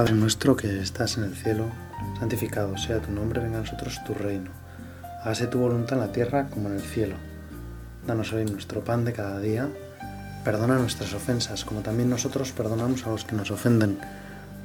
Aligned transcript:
Padre 0.00 0.14
nuestro 0.14 0.56
que 0.56 0.80
estás 0.80 1.18
en 1.18 1.24
el 1.24 1.36
cielo, 1.36 1.66
santificado 2.18 2.78
sea 2.78 3.00
tu 3.00 3.10
nombre, 3.12 3.42
venga 3.42 3.58
a 3.58 3.60
nosotros 3.60 4.02
tu 4.02 4.14
reino. 4.14 4.50
Hágase 5.22 5.46
tu 5.46 5.58
voluntad 5.58 5.98
en 5.98 6.06
la 6.06 6.10
tierra 6.10 6.46
como 6.48 6.70
en 6.70 6.76
el 6.76 6.80
cielo. 6.80 7.16
Danos 8.06 8.32
hoy 8.32 8.46
nuestro 8.46 8.82
pan 8.82 9.04
de 9.04 9.12
cada 9.12 9.38
día. 9.40 9.68
Perdona 10.42 10.78
nuestras 10.78 11.12
ofensas, 11.12 11.66
como 11.66 11.82
también 11.82 12.08
nosotros 12.08 12.50
perdonamos 12.52 13.06
a 13.06 13.10
los 13.10 13.26
que 13.26 13.36
nos 13.36 13.50
ofenden. 13.50 13.98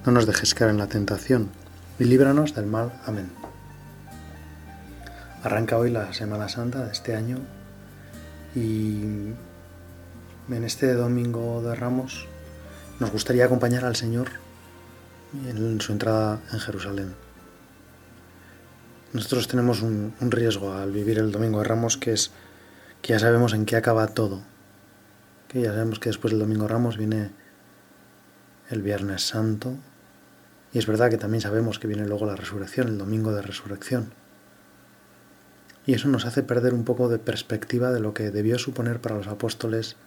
No 0.06 0.14
nos 0.14 0.26
dejes 0.26 0.54
caer 0.54 0.72
en 0.72 0.78
la 0.78 0.88
tentación 0.88 1.50
y 2.00 2.06
líbranos 2.06 2.56
del 2.56 2.68
mal. 2.68 2.94
Amén. 3.06 3.30
Arranca 5.44 5.78
hoy 5.78 5.92
la 5.92 6.14
Semana 6.14 6.48
Santa 6.48 6.86
de 6.86 6.94
este 6.94 7.14
año 7.14 7.40
y 8.56 9.02
en 10.50 10.64
este 10.64 10.94
domingo 10.94 11.62
de 11.62 11.76
Ramos 11.76 12.26
nos 13.02 13.12
gustaría 13.12 13.44
acompañar 13.44 13.84
al 13.84 13.98
Señor 13.98 14.45
en 15.48 15.82
su 15.82 15.92
entrada 15.92 16.40
en 16.52 16.60
Jerusalén. 16.60 17.16
Nosotros 19.14 19.48
tenemos 19.48 19.82
un, 19.82 20.14
riesgo 20.20 20.74
al 20.74 20.92
vivir 20.92 21.20
el 21.20 21.32
Domingo 21.32 21.60
de 21.60 21.66
Ramos 21.66 21.98
que 21.98 22.14
es 22.14 22.32
que 23.02 23.14
ya 23.14 23.20
sabemos 23.20 23.54
en 23.54 23.66
qué 23.66 23.76
acaba 23.76 24.08
todo. 24.08 24.42
Que 25.48 25.62
ya 25.62 25.72
sabemos 25.72 26.00
que 26.00 26.10
después 26.10 26.32
del 26.32 26.40
Domingo 26.40 26.68
Ramos 26.68 26.98
viene 26.98 27.32
el 28.70 28.82
Viernes 28.82 29.28
Santo. 29.28 29.76
Y 30.74 30.80
es 30.80 30.88
verdad 30.88 31.10
que 31.10 31.18
también 31.18 31.42
sabemos 31.42 31.80
que 31.80 31.88
viene 31.88 32.08
luego 32.08 32.26
la 32.26 32.36
resurrección, 32.36 32.88
el 32.88 32.98
Domingo 32.98 33.32
de 33.32 33.42
Resurrección. 33.42 34.12
Y 35.86 35.94
eso 35.94 36.08
nos 36.08 36.26
hace 36.26 36.42
perder 36.44 36.74
un 36.74 36.84
poco 36.84 37.08
de 37.08 37.20
perspectiva 37.20 37.92
de 37.92 38.00
lo 38.00 38.14
que 38.14 38.32
debió 38.32 38.58
suponer 38.58 39.00
para 39.00 39.16
los 39.16 39.28
apóstoles 39.28 39.98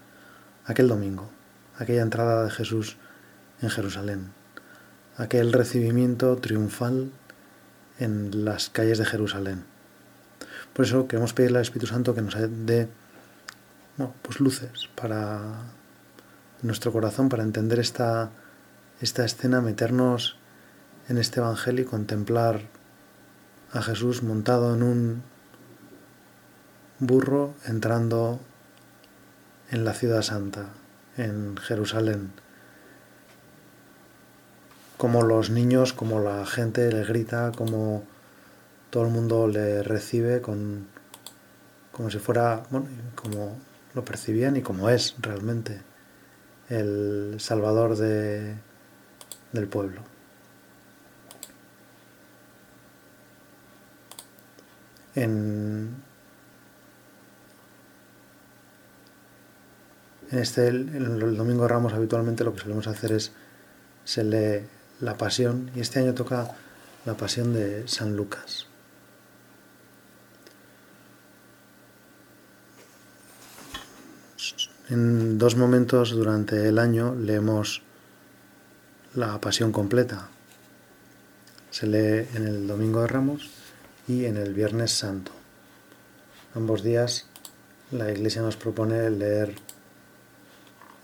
aquel 0.66 0.88
domingo, 0.88 1.30
aquella 1.78 2.02
entrada 2.02 2.44
de 2.44 2.50
Jesús 2.50 2.96
en 3.62 3.70
Jerusalén 3.70 4.32
aquel 5.18 5.52
recibimiento 5.52 6.36
triunfal 6.36 7.10
en 7.98 8.44
las 8.44 8.70
calles 8.70 8.98
de 8.98 9.04
Jerusalén. 9.04 9.64
Por 10.72 10.84
eso 10.84 11.08
queremos 11.08 11.32
pedirle 11.32 11.58
al 11.58 11.62
Espíritu 11.62 11.88
Santo 11.88 12.14
que 12.14 12.22
nos 12.22 12.36
dé 12.38 12.88
pues 14.22 14.38
luces 14.38 14.88
para 14.94 15.40
nuestro 16.62 16.92
corazón, 16.92 17.28
para 17.28 17.42
entender 17.42 17.80
esta, 17.80 18.30
esta 19.00 19.24
escena, 19.24 19.60
meternos 19.60 20.36
en 21.08 21.18
este 21.18 21.40
Evangelio 21.40 21.82
y 21.82 21.88
contemplar 21.88 22.60
a 23.72 23.82
Jesús 23.82 24.22
montado 24.22 24.74
en 24.74 24.82
un 24.84 25.22
burro 27.00 27.54
entrando 27.66 28.38
en 29.70 29.84
la 29.84 29.94
ciudad 29.94 30.22
santa, 30.22 30.66
en 31.16 31.56
Jerusalén 31.56 32.30
como 34.98 35.22
los 35.22 35.48
niños, 35.48 35.94
como 35.94 36.20
la 36.20 36.44
gente 36.44 36.92
le 36.92 37.04
grita, 37.04 37.52
como 37.56 38.04
todo 38.90 39.04
el 39.04 39.10
mundo 39.10 39.46
le 39.46 39.82
recibe 39.82 40.42
con 40.42 40.88
como 41.92 42.10
si 42.10 42.18
fuera, 42.18 42.62
bueno, 42.70 42.86
como 43.14 43.58
lo 43.94 44.04
percibían 44.04 44.56
y 44.56 44.62
como 44.62 44.90
es 44.90 45.16
realmente 45.20 45.80
el 46.68 47.36
salvador 47.38 47.96
de, 47.96 48.54
del 49.52 49.66
pueblo. 49.68 50.02
En, 55.14 55.96
en 60.30 60.38
este 60.38 60.68
el 60.68 61.36
domingo 61.36 61.62
de 61.62 61.68
Ramos 61.68 61.92
habitualmente 61.94 62.44
lo 62.44 62.54
que 62.54 62.60
solemos 62.60 62.86
hacer 62.86 63.12
es 63.12 63.32
se 64.04 64.22
lee 64.22 64.77
la 65.00 65.16
pasión 65.16 65.70
y 65.74 65.80
este 65.80 66.00
año 66.00 66.14
toca 66.14 66.54
la 67.04 67.14
pasión 67.14 67.52
de 67.54 67.86
San 67.86 68.16
Lucas. 68.16 68.66
En 74.90 75.38
dos 75.38 75.56
momentos 75.56 76.12
durante 76.12 76.68
el 76.68 76.78
año 76.78 77.14
leemos 77.14 77.82
la 79.14 79.38
pasión 79.40 79.70
completa. 79.70 80.28
Se 81.70 81.86
lee 81.86 82.26
en 82.34 82.46
el 82.46 82.66
Domingo 82.66 83.02
de 83.02 83.08
Ramos 83.08 83.50
y 84.06 84.24
en 84.24 84.38
el 84.38 84.54
Viernes 84.54 84.92
Santo. 84.92 85.32
Ambos 86.54 86.82
días 86.82 87.26
la 87.90 88.10
Iglesia 88.10 88.42
nos 88.42 88.56
propone 88.56 89.10
leer 89.10 89.54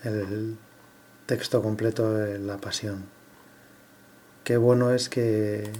el 0.02 0.56
texto 1.26 1.62
completo 1.62 2.12
de 2.14 2.38
la 2.38 2.56
pasión 2.56 3.13
qué 4.44 4.56
bueno 4.58 4.92
es 4.92 5.08
que, 5.08 5.70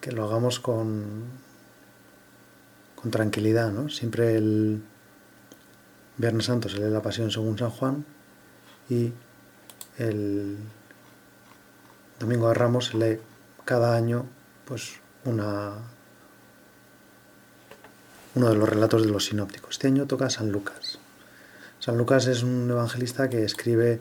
que 0.00 0.12
lo 0.12 0.24
hagamos 0.24 0.60
con, 0.60 1.24
con 2.94 3.10
tranquilidad, 3.10 3.70
¿no? 3.72 3.88
Siempre 3.88 4.36
el 4.36 4.82
Viernes 6.16 6.46
Santo 6.46 6.68
se 6.68 6.78
lee 6.78 6.90
la 6.90 7.02
Pasión 7.02 7.30
según 7.30 7.58
San 7.58 7.70
Juan 7.70 8.04
y 8.88 9.12
el 9.98 10.56
Domingo 12.18 12.48
de 12.48 12.54
Ramos 12.54 12.86
se 12.86 12.96
lee 12.96 13.20
cada 13.64 13.94
año 13.94 14.26
pues 14.64 15.00
una 15.24 15.74
uno 18.34 18.50
de 18.50 18.54
los 18.54 18.68
relatos 18.68 19.02
de 19.02 19.10
los 19.10 19.24
sinópticos. 19.26 19.72
Este 19.72 19.88
año 19.88 20.06
toca 20.06 20.30
San 20.30 20.52
Lucas. 20.52 20.98
San 21.80 21.98
Lucas 21.98 22.26
es 22.26 22.42
un 22.42 22.70
evangelista 22.70 23.28
que 23.28 23.44
escribe 23.44 24.00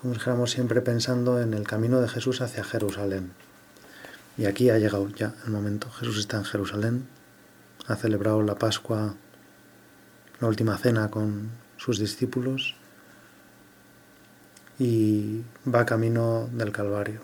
como 0.00 0.14
dijéramos 0.14 0.50
siempre 0.50 0.80
pensando 0.80 1.42
en 1.42 1.52
el 1.52 1.66
camino 1.66 2.00
de 2.00 2.08
Jesús 2.08 2.40
hacia 2.40 2.64
Jerusalén. 2.64 3.32
Y 4.38 4.46
aquí 4.46 4.70
ha 4.70 4.78
llegado 4.78 5.08
ya 5.10 5.34
el 5.44 5.50
momento. 5.50 5.90
Jesús 5.90 6.18
está 6.18 6.38
en 6.38 6.44
Jerusalén, 6.44 7.06
ha 7.86 7.96
celebrado 7.96 8.42
la 8.42 8.54
Pascua, 8.54 9.14
la 10.40 10.48
última 10.48 10.78
cena 10.78 11.10
con 11.10 11.50
sus 11.76 11.98
discípulos 11.98 12.76
y 14.78 15.42
va 15.68 15.84
camino 15.84 16.48
del 16.52 16.72
Calvario. 16.72 17.20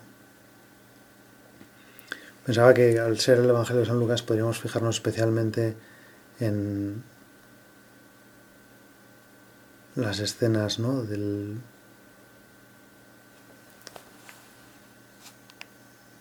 Pensaba 2.44 2.75
que 2.75 3.00
al 3.00 3.19
ser 3.19 3.38
el 3.38 3.48
Evangelio 3.48 3.81
de 3.81 3.87
San 3.87 3.98
Lucas 3.98 4.22
podríamos 4.22 4.60
fijarnos 4.60 4.97
especialmente 4.97 5.76
en 6.41 7.03
las 9.94 10.19
escenas 10.19 10.78
¿no? 10.78 11.03
del, 11.03 11.58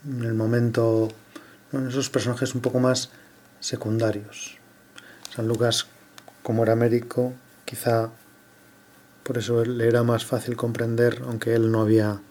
en 0.08 0.24
el 0.24 0.34
momento, 0.34 1.10
en 1.72 1.88
esos 1.88 2.10
personajes 2.10 2.56
un 2.56 2.62
poco 2.62 2.80
más 2.80 3.10
secundarios. 3.60 4.58
San 5.34 5.48
Lucas, 5.48 5.88
como 6.44 6.64
era 6.64 6.76
médico, 6.76 7.34
quizá 7.66 8.10
por 9.24 9.38
eso 9.38 9.66
le 9.66 9.88
era 9.88 10.04
más 10.04 10.26
fácil 10.26 10.56
comprender, 10.56 11.24
aunque 11.26 11.56
él 11.56 11.72
no 11.72 11.82
había 11.82 12.22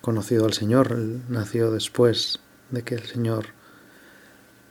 conocido 0.00 0.44
al 0.44 0.52
Señor, 0.52 0.92
él 0.92 1.22
nació 1.28 1.72
después 1.72 2.38
de 2.70 2.82
que 2.82 2.94
el 2.94 3.02
Señor 3.02 3.46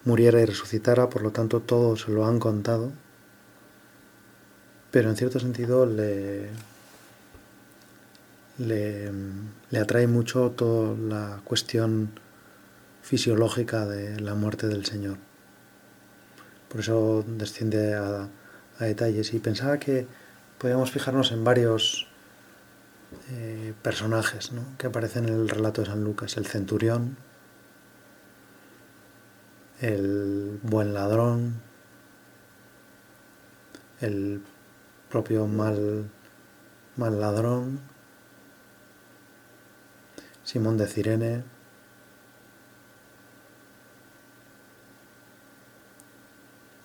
muriera 0.05 0.39
y 0.39 0.45
resucitara, 0.45 1.09
por 1.09 1.21
lo 1.21 1.31
tanto 1.31 1.59
todo 1.59 1.97
se 1.97 2.11
lo 2.11 2.25
han 2.25 2.39
contado, 2.39 2.93
pero 4.91 5.09
en 5.09 5.17
cierto 5.17 5.39
sentido 5.41 5.85
le, 5.85 6.49
le, 8.57 9.11
atrae 9.79 10.07
mucho 10.07 10.51
toda 10.51 10.95
la 10.97 11.41
cuestión 11.43 12.11
fisiológica 13.01 13.85
de 13.85 14.19
la 14.19 14.35
muerte 14.35 14.67
del 14.67 14.85
Señor. 14.85 15.17
Por 16.69 16.79
eso 16.81 17.23
desciende 17.27 17.93
a, 17.95 18.29
detalles 18.79 19.33
y 19.33 19.39
pensaba 19.39 19.79
que 19.79 20.05
podíamos 20.57 20.91
fijarnos 20.91 21.31
en 21.31 21.43
varios 21.43 22.07
eh, 23.31 23.73
personajes 23.81 24.51
que 24.77 24.87
aparecen 24.87 25.29
en 25.29 25.35
el 25.35 25.49
relato 25.49 25.81
de 25.81 25.87
San 25.87 26.03
Lucas. 26.03 26.35
El 26.35 26.45
centurión, 26.45 27.15
el 29.79 30.59
buen 30.63 30.93
ladrón, 30.93 31.61
el 34.01 34.41
propio 35.09 35.47
mal, 35.47 36.09
mal 36.97 37.19
ladrón, 37.19 37.79
Simón 40.45 40.77
de 40.77 40.85
Cirene, 40.85 41.43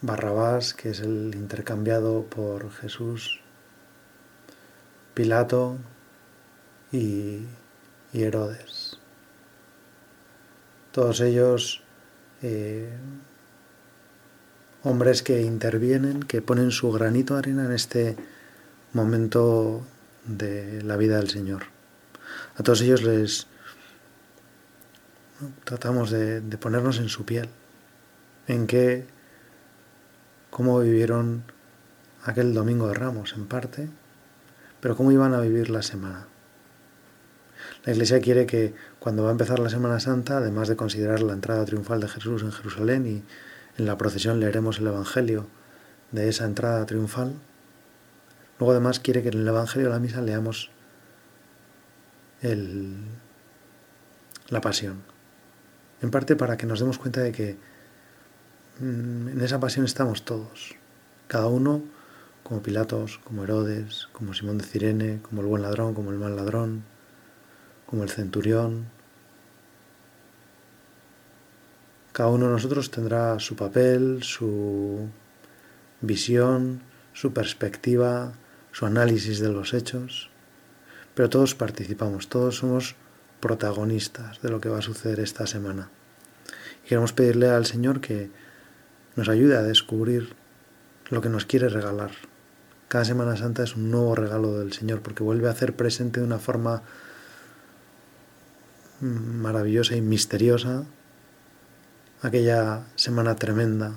Barrabás, 0.01 0.73
que 0.73 0.89
es 0.91 1.01
el 1.01 1.35
intercambiado 1.35 2.25
por 2.25 2.73
Jesús, 2.73 3.41
Pilato 5.13 5.77
y, 6.91 7.45
Herodes. 8.15 8.99
Todos 10.91 11.21
ellos 11.21 11.83
eh, 12.41 12.89
hombres 14.83 15.23
que 15.23 15.43
intervienen, 15.43 16.23
que 16.23 16.41
ponen 16.41 16.71
su 16.71 16.91
granito 16.91 17.35
de 17.35 17.41
arena 17.41 17.67
en 17.67 17.73
este 17.73 18.17
momento 18.95 19.83
de 20.25 20.83
la 20.83 20.97
vida 20.97 21.19
del 21.19 21.29
Señor. 21.29 21.65
A 22.57 22.63
todos 22.63 22.81
ellos 22.81 23.03
les 23.03 23.50
tratamos 25.65 26.11
de, 26.11 26.41
ponernos 26.59 26.99
en 26.99 27.09
su 27.09 27.25
piel, 27.25 27.49
en 28.47 28.67
qué, 28.67 29.07
cómo 30.51 30.81
vivieron 30.81 31.45
aquel 32.25 32.55
domingo 32.55 32.89
de 32.89 32.95
Ramos, 32.95 33.33
en 33.35 33.47
parte, 33.47 33.89
pero 34.81 34.97
cómo 34.97 35.13
iban 35.13 35.35
a 35.35 35.41
vivir 35.41 35.71
la 35.71 35.83
semana. 35.83 36.27
La 37.85 37.93
Iglesia 37.93 38.21
quiere 38.21 38.47
que 38.47 38.75
cuando 38.99 39.23
va 39.23 39.31
a 39.31 39.33
empezar 39.33 39.59
la 39.59 39.71
Semana 39.71 40.01
Santa, 40.01 40.39
además 40.39 40.69
de 40.69 40.77
considerar 40.77 41.23
la 41.23 41.33
entrada 41.33 41.65
triunfal 41.65 42.01
de 42.01 42.09
Jesús 42.09 42.43
en 42.43 42.53
Jerusalén 42.53 43.07
y 43.07 43.23
en 43.79 43.87
la 43.87 43.97
procesión 43.97 44.41
leeremos 44.41 44.79
el 44.79 44.89
Evangelio 44.89 45.47
de 46.13 46.29
esa 46.29 46.45
entrada 46.45 46.85
triunfal, 46.87 47.35
luego 48.59 48.73
además 48.73 49.01
quiere 49.01 49.23
que 49.23 49.29
en 49.29 49.39
el 49.39 49.49
Evangelio 49.49 49.89
de 49.89 49.95
la 49.95 50.01
misa 50.01 50.21
leamos 50.21 50.71
el, 52.43 52.97
la 54.49 54.61
pasión. 54.61 55.03
En 56.03 56.11
parte 56.11 56.37
para 56.37 56.57
que 56.57 56.67
nos 56.67 56.81
demos 56.81 56.99
cuenta 56.99 57.21
de 57.21 57.33
que 57.33 57.57
mm, 58.81 59.29
en 59.29 59.41
esa 59.41 59.61
pasión 59.61 59.85
estamos 59.85 60.25
todos, 60.25 60.75
cada 61.29 61.47
uno 61.49 61.83
como 62.43 62.63
Pilatos, 62.63 63.21
como 63.23 63.45
Herodes, 63.45 64.09
como 64.13 64.35
Simón 64.35 64.59
de 64.59 64.65
Cirene, 64.65 65.21
como 65.23 65.43
el 65.43 65.47
buen 65.47 65.63
ladrón, 65.63 65.95
como 65.95 66.11
el 66.11 66.19
mal 66.19 66.35
ladrón, 66.35 66.85
como 67.87 68.03
el 68.03 68.09
centurión. 68.09 68.87
Cada 72.13 72.31
uno 72.31 72.47
de 72.47 72.53
nosotros 72.53 72.91
tendrá 72.91 73.39
su 73.39 73.55
papel, 73.55 74.23
su 74.23 75.09
visión, 76.01 76.83
su 77.13 77.33
perspectiva, 77.33 78.33
su 78.73 78.87
análisis 78.87 79.39
de 79.39 79.49
los 79.51 79.75
hechos, 79.75 80.31
pero 81.15 81.29
todos 81.29 81.55
participamos, 81.55 82.29
todos 82.29 82.57
somos 82.57 82.97
protagonistas 83.41 84.41
de 84.43 84.51
lo 84.51 84.61
que 84.61 84.69
va 84.69 84.79
a 84.79 84.83
suceder 84.83 85.21
esta 85.21 85.47
semana. 85.47 85.89
Y 86.85 86.89
queremos 86.89 87.13
pedirle 87.13 87.49
al 87.49 87.67
Señor 87.67 88.01
que 88.01 88.31
nos 89.17 89.29
ayude 89.29 89.57
a 89.57 89.63
descubrir 89.63 90.35
lo 91.09 91.21
que 91.21 91.29
nos 91.29 91.45
quiere 91.45 91.69
regalar. 91.69 92.11
Cada 92.89 93.05
Semana 93.05 93.37
Santa 93.37 93.63
es 93.63 93.77
un 93.77 93.91
nuevo 93.91 94.15
regalo 94.15 94.59
del 94.59 94.73
Señor 94.73 95.01
porque 95.01 95.23
vuelve 95.23 95.49
a 95.49 95.53
hacer 95.53 95.75
presente 95.75 96.21
de 96.21 96.27
una 96.27 96.39
forma 96.39 96.83
maravillosa 99.01 99.97
y 99.97 100.01
misteriosa 100.01 100.85
aquella 102.23 102.83
semana 102.97 103.37
tremenda, 103.37 103.93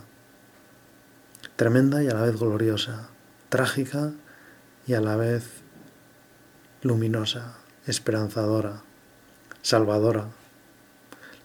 tremenda 1.55 2.03
y 2.03 2.07
a 2.07 2.13
la 2.13 2.21
vez 2.21 2.39
gloriosa, 2.39 3.09
trágica 3.49 4.11
y 4.87 4.93
a 4.93 5.01
la 5.01 5.15
vez 5.15 5.43
luminosa, 6.81 7.55
esperanzadora, 7.85 8.83
salvadora. 9.63 10.27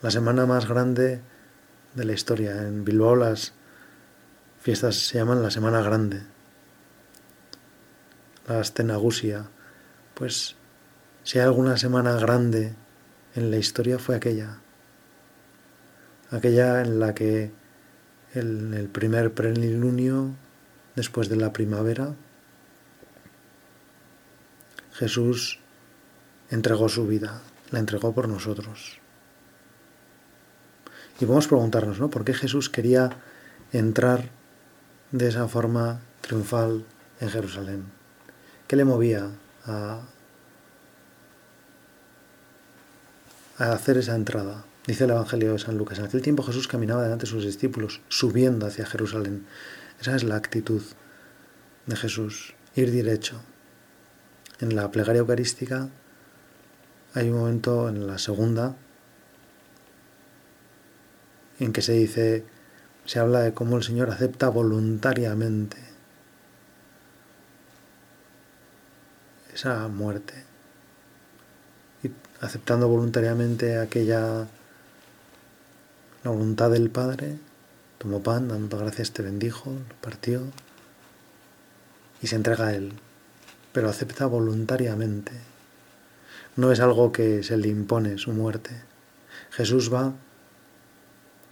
La 0.02 0.10
semana 0.10 0.44
más 0.44 0.68
grande 0.68 1.22
de 1.94 2.04
la 2.04 2.12
historia. 2.12 2.66
En 2.66 2.84
Bilbao 2.84 3.16
las 3.16 3.54
fiestas 4.60 4.96
se 4.96 5.18
llaman 5.18 5.42
la 5.42 5.50
Semana 5.50 5.80
Grande, 5.80 6.22
la 8.46 8.60
Astenagusia. 8.60 9.48
Pues 10.14 10.56
si 11.22 11.38
hay 11.38 11.44
alguna 11.44 11.76
semana 11.76 12.12
grande 12.16 12.74
en 13.34 13.50
la 13.50 13.56
historia 13.56 13.98
fue 13.98 14.16
aquella, 14.16 14.58
aquella 16.30 16.82
en 16.82 17.00
la 17.00 17.14
que 17.14 17.52
el, 18.34 18.74
el 18.74 18.88
primer 18.88 19.32
plenilunio, 19.32 20.34
después 20.96 21.28
de 21.28 21.36
la 21.36 21.52
primavera, 21.52 22.14
Jesús 24.92 25.60
entregó 26.50 26.88
su 26.88 27.06
vida, 27.06 27.40
la 27.70 27.78
entregó 27.78 28.12
por 28.12 28.28
nosotros. 28.28 28.98
Y 31.20 31.24
podemos 31.24 31.48
preguntarnos, 31.48 31.98
¿no? 31.98 32.10
¿Por 32.10 32.24
qué 32.24 32.34
Jesús 32.34 32.70
quería 32.70 33.10
entrar 33.72 34.30
de 35.10 35.28
esa 35.28 35.48
forma 35.48 36.00
triunfal 36.20 36.84
en 37.20 37.30
Jerusalén? 37.30 37.84
¿Qué 38.66 38.76
le 38.76 38.84
movía 38.84 39.30
a, 39.68 40.00
hacer 43.58 43.98
esa 43.98 44.14
entrada. 44.14 44.64
Dice 44.86 45.04
el 45.04 45.10
Evangelio 45.10 45.52
de 45.52 45.58
San 45.58 45.76
Lucas, 45.76 45.98
en 45.98 46.06
aquel 46.06 46.22
tiempo 46.22 46.42
Jesús 46.42 46.68
caminaba 46.68 47.02
delante 47.02 47.26
de 47.26 47.30
sus 47.30 47.44
discípulos, 47.44 48.00
subiendo 48.08 48.66
hacia 48.66 48.86
Jerusalén. 48.86 49.46
Esa 50.00 50.16
es 50.16 50.22
la 50.22 50.36
actitud 50.36 50.82
de 51.86 51.96
Jesús, 51.96 52.54
ir 52.74 52.92
derecho. 52.92 53.40
En 54.60 54.74
la 54.76 54.90
plegaria 54.90 55.20
eucarística 55.20 55.88
hay 57.14 57.28
un 57.30 57.38
momento 57.38 57.88
en 57.88 58.06
la 58.06 58.18
segunda 58.18 58.76
en 61.58 61.72
que 61.72 61.82
se 61.82 61.92
dice, 61.92 62.44
se 63.04 63.18
habla 63.18 63.40
de 63.40 63.54
cómo 63.54 63.76
el 63.76 63.82
Señor 63.82 64.10
acepta 64.10 64.48
voluntariamente 64.48 65.78
esa 69.52 69.88
muerte 69.88 70.48
aceptando 72.40 72.88
voluntariamente 72.88 73.78
aquella 73.78 74.46
la 76.24 76.30
voluntad 76.30 76.70
del 76.70 76.90
Padre, 76.90 77.38
tomó 77.98 78.22
pan, 78.22 78.48
dando 78.48 78.78
gracias 78.78 79.12
te 79.12 79.22
bendijo, 79.22 79.70
lo 79.70 79.94
partió 80.00 80.42
y 82.20 82.26
se 82.26 82.36
entrega 82.36 82.68
a 82.68 82.74
Él, 82.74 82.92
pero 83.72 83.88
acepta 83.88 84.26
voluntariamente. 84.26 85.32
No 86.56 86.72
es 86.72 86.80
algo 86.80 87.12
que 87.12 87.42
se 87.42 87.56
le 87.56 87.68
impone 87.68 88.18
su 88.18 88.32
muerte. 88.32 88.70
Jesús 89.50 89.92
va 89.92 90.14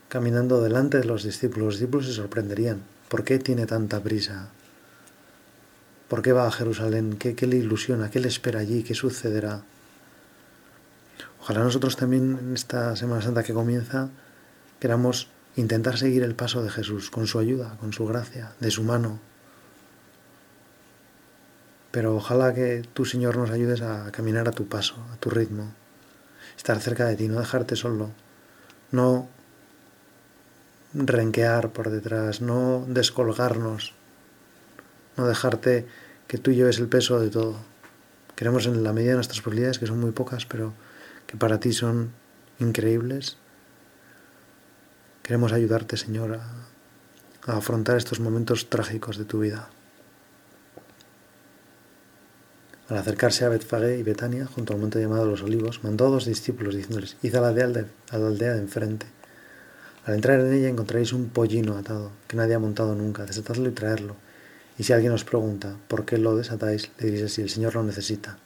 caminando 0.09 0.63
delante 0.63 0.99
de 0.99 1.05
los 1.05 1.23
discípulos. 1.23 1.67
Los 1.67 1.75
discípulos 1.75 2.07
se 2.07 2.13
sorprenderían. 2.13 2.83
¿Por 3.09 3.25
qué 3.25 3.39
tiene 3.39 3.67
tanta 3.67 4.03
prisa? 4.03 4.49
¿Por 6.09 6.23
qué 6.23 6.33
va 6.33 6.47
a 6.47 6.53
Jerusalén? 6.53 7.17
¿Qué, 7.19 7.35
qué 7.35 7.47
le 7.47 7.57
ilusiona? 7.57 8.11
¿Qué 8.11 8.21
le 8.21 8.29
espera 8.29 8.61
allí? 8.61 8.83
¿Qué 8.83 8.95
sucederá? 8.95 9.63
Ojalá 11.41 11.63
nosotros 11.63 11.97
también 11.97 12.39
en 12.41 12.55
esta 12.55 12.97
Semana 12.97 13.23
Santa 13.23 13.45
que 13.45 13.55
comienza 13.55 14.11
queramos 14.81 15.29
intentar 15.57 15.97
seguir 15.97 16.23
el 16.23 16.35
paso 16.35 16.63
de 16.63 16.71
Jesús 16.71 17.11
con 17.11 17.27
su 17.27 17.39
ayuda, 17.39 17.77
con 17.81 17.93
su 17.93 18.07
gracia, 18.07 18.53
de 18.61 18.71
su 18.71 18.83
mano. 18.83 19.21
Pero 21.97 22.15
ojalá 22.15 22.53
que 22.53 22.85
tú, 22.93 23.07
Señor, 23.07 23.39
nos 23.39 23.49
ayudes 23.49 23.81
a 23.81 24.13
caminar 24.13 24.49
a 24.49 24.53
tu 24.53 24.69
paso, 24.69 24.97
a 25.15 25.17
tu 25.17 25.31
ritmo, 25.31 25.73
estar 26.55 26.79
cerca 26.79 27.07
de 27.07 27.17
ti, 27.17 27.27
no 27.27 27.41
dejarte 27.41 27.75
solo, 27.75 28.11
no 28.93 29.31
renquear 30.93 31.73
por 31.73 31.89
detrás, 31.89 32.43
no 32.43 32.85
descolgarnos, 32.87 33.95
no 35.17 35.27
dejarte 35.27 35.87
que 36.29 36.37
tú 36.37 36.53
lleves 36.53 36.79
el 36.81 36.89
peso 36.89 37.19
de 37.19 37.31
todo. 37.31 37.57
Queremos 38.35 38.67
en 38.67 38.85
la 38.85 38.93
medida 38.93 39.13
de 39.13 39.17
nuestras 39.17 39.41
posibilidades, 39.41 39.79
que 39.79 39.87
son 39.87 39.99
muy 39.99 40.11
pocas, 40.11 40.45
pero 40.45 40.75
que 41.27 41.39
para 41.39 41.61
ti 41.61 41.73
son 41.73 42.11
increíbles. 42.59 43.39
Queremos 45.23 45.55
ayudarte, 45.55 45.97
Señor, 45.97 46.41
a, 47.47 47.57
afrontar 47.57 47.97
estos 47.97 48.21
momentos 48.21 48.69
trágicos 48.69 49.17
de 49.17 49.25
tu 49.25 49.39
vida. 49.39 49.71
Al 52.89 52.99
acercarse 52.99 53.45
a 53.45 53.49
Betfagé 53.49 53.99
y 53.99 54.05
Betania, 54.05 54.47
junto 54.47 54.73
al 54.73 54.79
monte 54.79 55.01
llamado 55.01 55.27
Los 55.27 55.43
Olivos, 55.43 55.83
mandó 55.83 56.07
a 56.07 56.11
dos 56.11 56.25
discípulos 56.25 56.77
diciéndoles, 56.77 57.17
id 57.21 57.35
a 57.35 57.41
la 57.41 57.49
aldea 57.49 57.67
de, 57.67 57.87
a 58.11 58.19
la 58.19 58.29
aldea 58.29 58.53
de 58.53 58.61
enfrente. 58.61 59.07
Al 60.05 60.15
entrar 60.15 60.39
en 60.39 60.53
ella 60.53 60.69
encontraréis 60.69 61.13
un 61.13 61.29
pollino 61.31 61.77
atado, 61.77 62.13
que 62.29 62.37
nadie 62.37 62.55
ha 62.55 62.61
montado 62.61 62.95
nunca, 62.95 63.27
desatadlo 63.27 63.69
y 63.69 63.73
traerlo. 63.73 64.15
Y 64.79 64.85
si 64.85 64.93
alguien 64.93 65.11
os 65.11 65.25
pregunta, 65.25 65.75
¿por 65.89 66.05
qué 66.05 66.17
lo 66.17 66.37
desatáis? 66.37 66.93
Le 66.99 67.11
diréis 67.11 67.33
si 67.33 67.43
el 67.43 67.51
Señor 67.51 67.75
lo 67.75 67.83
necesita. 67.83 68.39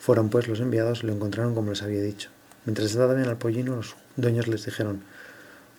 Fueron 0.00 0.28
pues 0.28 0.48
los 0.48 0.58
enviados 0.58 1.04
y 1.04 1.06
lo 1.06 1.12
encontraron 1.12 1.54
como 1.54 1.70
les 1.70 1.84
había 1.84 2.02
dicho. 2.02 2.30
Mientras 2.64 2.90
estaban 2.90 3.16
al 3.22 3.38
pollino, 3.38 3.76
los 3.76 3.94
dueños 4.16 4.48
les 4.48 4.64
dijeron, 4.64 5.04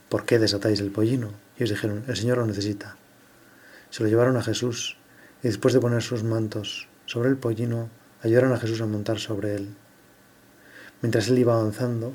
¿por 0.07 0.23
qué 0.23 0.39
desatáis 0.39 0.79
el 0.79 0.91
pollino? 0.91 1.31
Y 1.57 1.63
ellos 1.63 1.71
dijeron, 1.71 2.05
el 2.07 2.15
Señor 2.15 2.37
lo 2.37 2.45
necesita. 2.45 2.95
Se 3.89 4.03
lo 4.03 4.07
llevaron 4.07 4.37
a 4.37 4.41
Jesús 4.41 4.95
y 5.43 5.47
después 5.47 5.73
de 5.73 5.81
poner 5.81 6.01
sus 6.01 6.23
mantos 6.23 6.87
sobre 7.05 7.29
el 7.29 7.37
pollino, 7.37 7.89
ayudaron 8.21 8.53
a 8.53 8.57
Jesús 8.57 8.81
a 8.81 8.85
montar 8.85 9.19
sobre 9.19 9.55
él. 9.55 9.75
Mientras 11.01 11.27
él 11.27 11.39
iba 11.39 11.53
avanzando, 11.53 12.13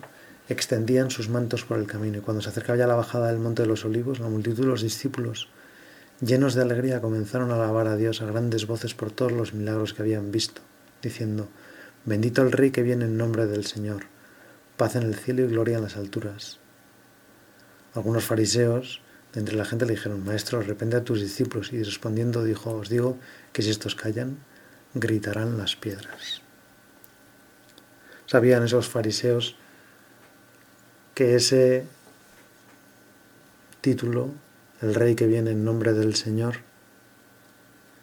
extendían 0.48 1.10
sus 1.10 1.28
mantos 1.28 1.64
por 1.64 1.78
el 1.78 1.86
camino 1.86 2.18
y 2.18 2.20
cuando 2.20 2.42
se 2.42 2.48
acercaba 2.48 2.78
ya 2.78 2.86
la 2.86 2.94
bajada 2.94 3.28
del 3.28 3.38
monte 3.38 3.62
de 3.62 3.68
los 3.68 3.84
olivos, 3.84 4.18
la 4.18 4.28
multitud 4.28 4.62
de 4.62 4.68
los 4.68 4.82
discípulos, 4.82 5.48
llenos 6.20 6.54
de 6.54 6.62
alegría, 6.62 7.00
comenzaron 7.00 7.50
a 7.50 7.54
alabar 7.54 7.86
a 7.86 7.96
Dios 7.96 8.22
a 8.22 8.26
grandes 8.26 8.66
voces 8.66 8.94
por 8.94 9.10
todos 9.10 9.32
los 9.32 9.52
milagros 9.52 9.92
que 9.92 10.02
habían 10.02 10.32
visto, 10.32 10.62
diciendo, 11.02 11.48
Bendito 12.04 12.42
el 12.42 12.52
Rey 12.52 12.70
que 12.70 12.82
viene 12.82 13.04
en 13.04 13.18
nombre 13.18 13.46
del 13.46 13.66
Señor, 13.66 14.04
paz 14.76 14.96
en 14.96 15.02
el 15.02 15.14
cielo 15.14 15.44
y 15.44 15.48
gloria 15.48 15.76
en 15.76 15.82
las 15.82 15.96
alturas. 15.96 16.58
Algunos 17.94 18.24
fariseos 18.24 19.02
de 19.32 19.40
entre 19.40 19.56
la 19.56 19.64
gente 19.64 19.84
le 19.84 19.94
dijeron, 19.94 20.24
Maestro, 20.24 20.60
arrepende 20.60 20.96
a 20.96 21.04
tus 21.04 21.20
discípulos. 21.20 21.72
Y 21.72 21.82
respondiendo 21.82 22.44
dijo, 22.44 22.72
Os 22.74 22.88
digo 22.88 23.18
que 23.52 23.62
si 23.62 23.70
estos 23.70 23.94
callan, 23.94 24.38
gritarán 24.94 25.58
las 25.58 25.76
piedras. 25.76 26.42
Sabían 28.26 28.64
esos 28.64 28.88
fariseos 28.88 29.56
que 31.14 31.34
ese 31.34 31.84
título, 33.80 34.30
el 34.82 34.94
rey 34.94 35.14
que 35.14 35.26
viene 35.26 35.52
en 35.52 35.64
nombre 35.64 35.92
del 35.92 36.14
Señor, 36.14 36.56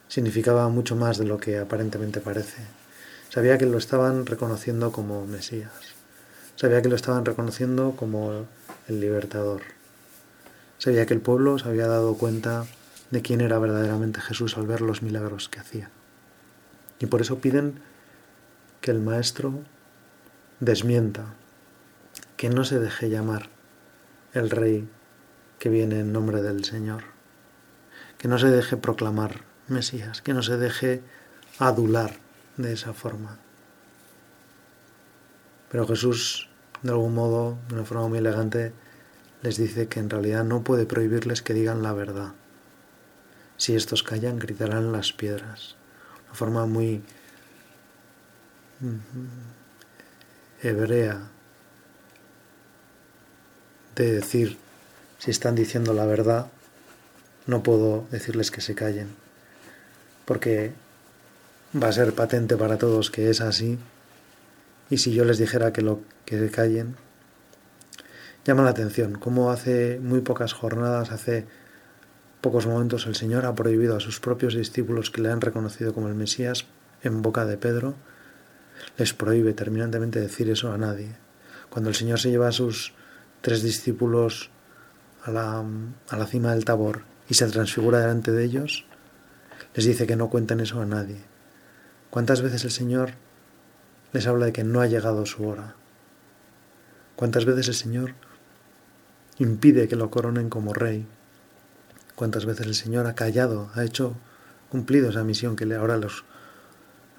significaba 0.07 0.67
mucho 0.69 0.95
más 0.95 1.17
de 1.17 1.25
lo 1.25 1.37
que 1.37 1.57
aparentemente 1.57 2.21
parece. 2.21 2.63
Sabía 3.29 3.57
que 3.57 3.65
lo 3.65 3.77
estaban 3.77 4.25
reconociendo 4.25 4.91
como 4.91 5.25
Mesías. 5.27 5.71
Sabía 6.55 6.81
que 6.81 6.89
lo 6.89 6.95
estaban 6.95 7.25
reconociendo 7.25 7.95
como 7.95 8.47
el 8.87 8.99
libertador. 8.99 9.61
Sabía 10.77 11.05
que 11.05 11.13
el 11.13 11.21
pueblo 11.21 11.59
se 11.59 11.67
había 11.67 11.87
dado 11.87 12.15
cuenta 12.15 12.65
de 13.11 13.21
quién 13.21 13.41
era 13.41 13.59
verdaderamente 13.59 14.21
Jesús 14.21 14.57
al 14.57 14.67
ver 14.67 14.81
los 14.81 15.01
milagros 15.01 15.49
que 15.49 15.59
hacía. 15.59 15.89
Y 16.99 17.07
por 17.07 17.21
eso 17.21 17.39
piden 17.39 17.79
que 18.81 18.91
el 18.91 19.01
Maestro 19.01 19.61
desmienta, 20.59 21.33
que 22.37 22.49
no 22.49 22.63
se 22.63 22.79
deje 22.79 23.09
llamar 23.09 23.49
el 24.33 24.49
Rey 24.49 24.87
que 25.59 25.69
viene 25.69 25.99
en 26.01 26.13
nombre 26.13 26.41
del 26.41 26.63
Señor, 26.63 27.03
que 28.17 28.27
no 28.27 28.37
se 28.37 28.47
deje 28.47 28.77
proclamar 28.77 29.41
Mesías, 29.67 30.21
que 30.21 30.33
no 30.33 30.43
se 30.43 30.57
deje 30.57 31.01
adular 31.59 32.17
de 32.57 32.73
esa 32.73 32.93
forma. 32.93 33.37
Pero 35.71 35.87
Jesús, 35.87 36.49
de 36.83 36.91
algún 36.91 37.13
modo, 37.13 37.57
de 37.67 37.75
una 37.75 37.85
forma 37.85 38.07
muy 38.07 38.19
elegante, 38.19 38.73
les 39.41 39.57
dice 39.57 39.87
que 39.87 39.99
en 39.99 40.09
realidad 40.09 40.43
no 40.43 40.63
puede 40.63 40.85
prohibirles 40.85 41.41
que 41.41 41.53
digan 41.53 41.83
la 41.83 41.93
verdad. 41.93 42.33
Si 43.57 43.75
estos 43.75 44.03
callan, 44.03 44.39
gritarán 44.39 44.91
las 44.91 45.13
piedras. 45.13 45.75
Forma 46.35 46.65
muy 46.65 47.01
hebrea 50.61 51.29
de 53.95 54.11
decir 54.11 54.57
si 55.17 55.31
están 55.31 55.55
diciendo 55.55 55.93
la 55.93 56.05
verdad, 56.05 56.47
no 57.47 57.63
puedo 57.63 58.05
decirles 58.11 58.51
que 58.51 58.59
se 58.59 58.75
callen, 58.75 59.07
porque 60.25 60.73
va 61.81 61.87
a 61.87 61.93
ser 61.93 62.13
patente 62.13 62.57
para 62.57 62.77
todos 62.77 63.09
que 63.11 63.29
es 63.29 63.39
así, 63.39 63.79
y 64.89 64.97
si 64.97 65.13
yo 65.13 65.23
les 65.23 65.37
dijera 65.37 65.71
que 65.71 65.81
lo 65.81 66.01
que 66.25 66.37
se 66.37 66.51
callen, 66.51 66.95
llama 68.43 68.63
la 68.63 68.71
atención, 68.71 69.15
como 69.15 69.51
hace 69.51 69.99
muy 70.01 70.19
pocas 70.19 70.53
jornadas, 70.53 71.11
hace 71.11 71.45
pocos 72.45 72.67
momentos 72.67 73.07
el 73.07 73.15
Señor 73.15 73.47
ha 73.47 73.55
prohibido 73.55 73.97
a 73.97 73.99
sus 73.99 74.19
propios 74.19 74.53
discípulos 74.53 75.09
que 75.09 75.19
le 75.19 75.31
han 75.31 75.41
reconocido 75.41 75.95
como 75.95 76.09
el 76.09 76.13
Mesías 76.13 76.65
en 77.01 77.23
boca 77.23 77.43
de 77.43 77.57
Pedro, 77.57 77.95
les 78.99 79.15
prohíbe 79.15 79.55
terminantemente 79.55 80.19
decir 80.21 80.51
eso 80.51 80.71
a 80.71 80.77
nadie. 80.77 81.15
Cuando 81.71 81.89
el 81.89 81.95
Señor 81.95 82.19
se 82.19 82.29
lleva 82.29 82.47
a 82.47 82.51
sus 82.51 82.93
tres 83.41 83.63
discípulos 83.63 84.51
a 85.23 85.31
la, 85.31 85.65
a 86.09 86.17
la 86.17 86.27
cima 86.27 86.53
del 86.53 86.65
tabor 86.65 87.01
y 87.27 87.33
se 87.33 87.47
transfigura 87.47 87.97
delante 87.97 88.31
de 88.31 88.43
ellos, 88.43 88.85
les 89.73 89.85
dice 89.87 90.05
que 90.05 90.15
no 90.15 90.29
cuenten 90.29 90.59
eso 90.59 90.79
a 90.79 90.85
nadie. 90.85 91.23
¿Cuántas 92.11 92.43
veces 92.43 92.63
el 92.63 92.69
Señor 92.69 93.13
les 94.13 94.27
habla 94.27 94.45
de 94.45 94.53
que 94.53 94.63
no 94.63 94.81
ha 94.81 94.85
llegado 94.85 95.25
su 95.25 95.47
hora? 95.47 95.73
¿Cuántas 97.15 97.45
veces 97.45 97.69
el 97.69 97.73
Señor 97.73 98.13
impide 99.39 99.87
que 99.87 99.95
lo 99.95 100.11
coronen 100.11 100.51
como 100.51 100.75
rey? 100.75 101.07
¿Cuántas 102.15 102.45
veces 102.45 102.65
el 102.65 102.75
Señor 102.75 103.07
ha 103.07 103.15
callado, 103.15 103.69
ha 103.75 103.83
hecho 103.83 104.15
cumplido 104.69 105.09
esa 105.09 105.25
misión 105.25 105.57
que 105.57 105.71
ahora 105.75 105.97
los 105.97 106.23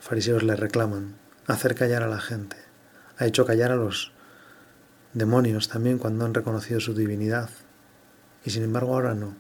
fariseos 0.01 0.43
le 0.43 0.57
reclaman? 0.57 1.17
Hacer 1.47 1.75
callar 1.75 2.03
a 2.03 2.09
la 2.09 2.19
gente. 2.19 2.57
Ha 3.19 3.27
hecho 3.27 3.45
callar 3.45 3.73
a 3.73 3.77
los 3.77 4.13
demonios 5.13 5.69
también 5.69 5.99
cuando 5.99 6.25
han 6.25 6.33
reconocido 6.33 6.81
su 6.81 6.95
divinidad. 6.95 7.51
Y 8.43 8.51
sin 8.51 8.63
embargo 8.63 8.95
ahora 8.95 9.15
no. 9.15 9.35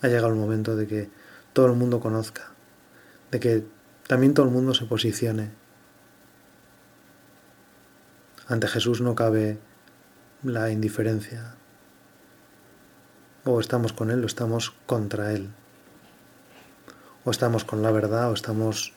Ha 0.00 0.08
llegado 0.08 0.28
el 0.28 0.36
momento 0.36 0.76
de 0.76 0.86
que 0.86 1.10
todo 1.52 1.66
el 1.66 1.72
mundo 1.72 2.00
conozca, 2.00 2.52
de 3.30 3.40
que 3.40 3.66
también 4.06 4.32
todo 4.32 4.46
el 4.46 4.52
mundo 4.52 4.72
se 4.72 4.86
posicione. 4.86 5.50
Ante 8.48 8.66
Jesús 8.68 9.02
no 9.02 9.14
cabe 9.14 9.58
la 10.42 10.70
indiferencia. 10.70 11.56
O 13.46 13.60
estamos 13.60 13.92
con 13.92 14.10
Él 14.10 14.24
o 14.24 14.26
estamos 14.26 14.74
contra 14.86 15.32
Él. 15.32 15.50
O 17.24 17.30
estamos 17.30 17.64
con 17.64 17.80
la 17.80 17.92
verdad 17.92 18.30
o 18.30 18.34
estamos 18.34 18.92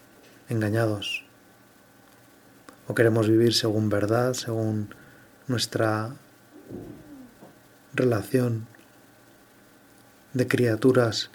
engañados. 0.50 1.24
O 2.88 2.96
queremos 2.96 3.29
vivir 3.29 3.53
según 3.53 3.89
verdad, 3.89 4.34
según 4.34 4.89
nuestra 5.48 6.15
relación 7.94 8.65
de 10.34 10.48
criaturas, 10.48 11.29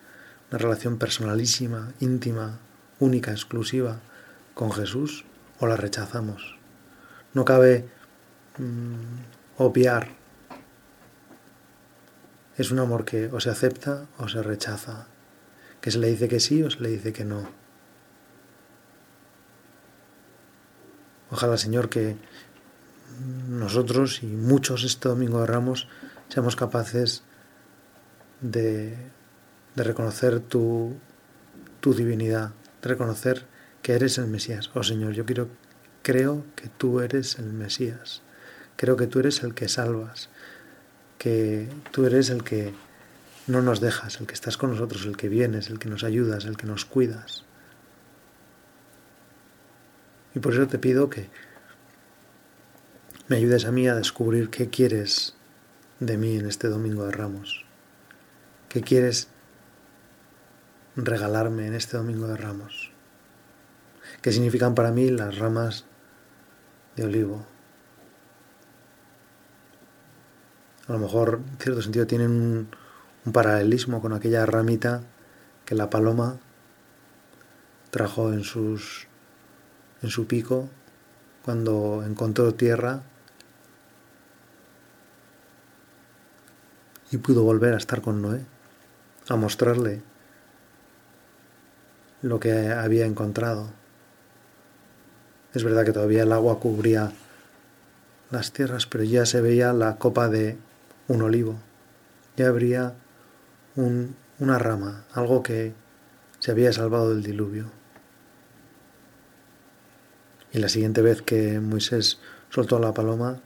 una 0.51 0.59
relación 0.59 0.99
personalísima, 0.99 1.93
íntima, 2.01 2.59
única, 2.99 3.31
exclusiva 3.31 4.01
con 4.55 4.73
Jesús, 4.73 5.25
o 5.61 5.69
la 5.69 5.77
rechazamos. 5.77 6.59
No 7.33 7.45
cabe 7.45 7.89
mm, 8.59 9.63
obviar. 9.63 10.24
Es 12.57 12.71
un 12.71 12.79
amor 12.79 13.05
que 13.05 13.27
o 13.27 13.41
se 13.41 13.51
acepta 13.51 14.07
o 14.19 14.29
se 14.29 14.43
rechaza, 14.43 15.07
que 15.81 15.91
se 15.91 15.99
le 15.99 16.11
dice 16.11 16.29
que 16.29 16.41
sí 16.41 16.63
o 16.63 16.71
se 16.71 16.81
le 16.81 16.91
dice 16.91 17.13
que 17.13 17.25
no. 17.25 17.49
Ojalá, 21.31 21.57
Señor, 21.57 21.89
que 21.89 22.17
nosotros 23.49 24.23
y 24.23 24.27
muchos 24.27 24.85
este 24.85 25.09
domingo 25.09 25.41
de 25.41 25.47
Ramos 25.47 25.89
seamos 26.29 26.55
capaces 26.55 27.23
de, 28.41 28.97
reconocer 29.77 30.41
tu, 30.41 30.95
tu 31.81 31.95
divinidad, 31.95 32.53
de 32.83 32.89
reconocer 32.89 33.47
que 33.83 33.95
eres 33.95 34.19
el 34.19 34.27
Mesías. 34.27 34.71
Oh 34.75 34.83
Señor, 34.83 35.13
yo 35.13 35.25
quiero, 35.27 35.49
creo 36.03 36.45
que 36.55 36.69
tú 36.69 37.01
eres 37.01 37.39
el 37.39 37.53
Mesías, 37.53 38.23
creo 38.77 38.97
que 38.97 39.07
tú 39.07 39.21
eres 39.21 39.43
el 39.43 39.55
que 39.55 39.69
salvas, 39.69 40.29
que 41.25 41.71
tú 41.91 42.05
eres 42.05 42.29
el 42.29 42.45
que 42.45 42.75
no 43.47 43.63
nos 43.63 43.81
dejas, 43.81 44.21
el 44.21 44.27
que 44.27 44.35
estás 44.35 44.59
con 44.59 44.73
nosotros, 44.73 45.07
el 45.07 45.17
que 45.17 45.31
vienes, 45.31 45.71
el 45.71 45.79
que 45.79 45.89
nos 45.89 46.05
ayudas, 46.05 46.45
el 46.45 46.59
que 46.59 46.67
nos 46.67 46.85
cuidas. 46.85 47.47
Y 50.35 50.41
por 50.41 50.53
eso 50.53 50.67
te 50.67 50.79
pido 50.79 51.09
que 51.09 51.31
me 53.29 53.37
ayudes 53.37 53.65
a 53.65 53.73
mí 53.73 53.89
a 53.89 53.95
descubrir 53.95 54.51
qué 54.51 54.69
quieres 54.69 55.35
de 55.99 56.19
mí 56.19 56.37
en 56.37 56.47
este 56.47 56.69
domingo 56.69 57.07
de 57.07 57.13
Ramos. 57.13 57.65
¿Qué 58.69 58.83
quieres 58.83 59.29
regalarme 60.95 61.69
en 61.69 61.75
este 61.75 61.97
domingo 61.97 62.27
de 62.27 62.37
Ramos? 62.37 62.93
¿Qué 64.21 64.31
significan 64.31 64.75
para 64.75 64.91
mí 64.91 65.09
las 65.09 65.39
ramas 65.39 65.87
de 66.97 67.05
olivo? 67.05 67.54
A 70.89 70.93
lo 70.93 70.99
mejor, 70.99 71.41
en 71.51 71.59
cierto 71.59 71.83
sentido, 71.83 72.07
tienen 72.07 72.31
un, 72.31 72.69
un 73.25 73.33
paralelismo 73.33 74.03
con 74.03 74.13
aquella 74.13 74.45
ramita 74.45 75.03
que 75.65 75.75
la 75.75 75.89
paloma 75.89 76.37
trajo 77.91 78.33
en, 78.33 78.45
sus, 78.45 79.07
en 80.03 80.11
su 80.11 80.27
pico 80.27 80.69
cuando 81.45 82.03
encontró 82.07 82.55
tierra 82.55 83.03
y 87.11 87.19
pudo 87.19 87.45
volver 87.45 87.75
a 87.75 87.77
estar 87.77 88.03
con 88.03 88.21
Noé, 88.21 88.41
a 89.29 89.37
mostrarle 89.37 90.03
lo 92.23 92.41
que 92.41 92.69
había 92.69 93.07
encontrado. 93.07 93.69
Es 95.55 95.63
verdad 95.63 95.85
que 95.85 95.93
todavía 95.93 96.25
el 96.25 96.33
agua 96.33 96.59
cubría 96.59 97.13
las 98.31 98.53
tierras, 98.53 98.87
pero 98.87 99.05
ya 99.05 99.25
se 99.25 99.41
veía 99.41 99.73
la 99.73 99.97
copa 99.97 100.29
de 100.29 100.59
un 101.09 101.23
olivo, 101.23 101.59
ya 102.37 102.49
habría 102.49 102.95
una 103.77 104.59
rama, 104.59 105.05
algo 105.13 105.43
que 105.43 105.75
se 106.39 106.51
había 106.51 106.73
salvado 106.73 107.11
del 107.11 107.23
diluvio. 107.23 107.71
Y 110.53 110.59
la 110.59 110.69
siguiente 110.69 111.03
vez 111.03 111.23
que 111.23 111.61
Moisés 111.61 112.21
soltó 112.49 112.79
la 112.79 112.95
paloma, 112.95 113.41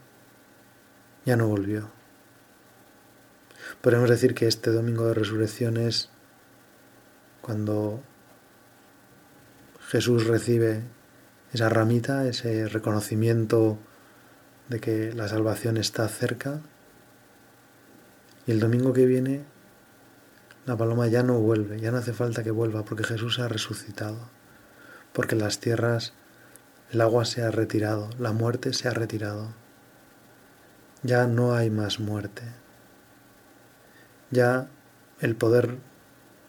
ya 1.25 1.35
no 1.35 1.47
volvió. 1.47 1.89
Podemos 3.81 4.09
decir 4.09 4.35
que 4.35 4.47
este 4.47 4.71
domingo 4.71 5.07
de 5.07 5.13
resurrección 5.13 5.77
es 5.77 6.09
cuando 7.41 8.01
Jesús 9.87 10.27
recibe 10.27 10.83
esa 11.53 11.69
ramita, 11.69 12.27
ese 12.27 12.67
reconocimiento 12.67 13.79
de 14.67 14.79
que 14.79 15.13
la 15.13 15.27
salvación 15.27 15.77
está 15.77 16.07
cerca. 16.07 16.61
Y 18.49 18.51
el 18.51 18.59
domingo 18.59 18.93
que 18.93 19.05
viene 19.05 19.43
la 20.65 20.75
paloma 20.75 21.05
ya 21.05 21.21
no 21.21 21.37
vuelve, 21.37 21.79
ya 21.79 21.91
no 21.91 21.97
hace 21.97 22.13
falta 22.13 22.43
que 22.43 22.49
vuelva 22.49 22.83
porque 22.83 23.03
Jesús 23.03 23.37
ha 23.37 23.47
resucitado, 23.47 24.17
porque 25.13 25.35
las 25.35 25.59
tierras 25.59 26.13
el 26.91 27.01
agua 27.01 27.25
se 27.25 27.43
ha 27.43 27.51
retirado, 27.51 28.09
la 28.17 28.31
muerte 28.31 28.73
se 28.73 28.87
ha 28.87 28.91
retirado. 28.91 29.49
Ya 31.03 31.27
no 31.27 31.53
hay 31.53 31.69
más 31.69 31.99
muerte. 31.99 32.41
Ya 34.31 34.67
el 35.19 35.35
poder 35.35 35.77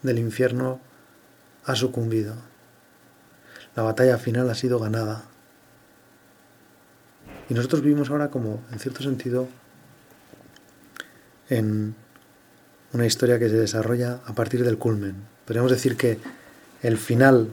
del 0.01 0.19
infierno 0.19 0.81
ha 1.67 1.75
sucumbido. 1.75 2.35
La 3.77 3.83
batalla 3.83 4.17
final 4.17 4.49
ha 4.49 4.55
sido 4.55 4.79
ganada. 4.79 5.25
Y 7.51 7.53
nosotros 7.53 7.83
vivimos 7.83 8.09
ahora 8.09 8.31
como, 8.31 8.63
en 8.73 8.79
cierto 8.79 9.03
sentido, 9.03 9.49
en 11.51 11.95
una 12.93 13.07
historia 13.07 13.39
que 13.39 13.49
se 13.49 13.57
desarrolla 13.57 14.21
a 14.25 14.35
partir 14.35 14.65
del 14.65 14.79
culmen. 14.79 15.17
Podríamos 15.45 15.71
decir 15.71 15.97
que 15.97 16.19
el 16.83 16.97
final 16.97 17.51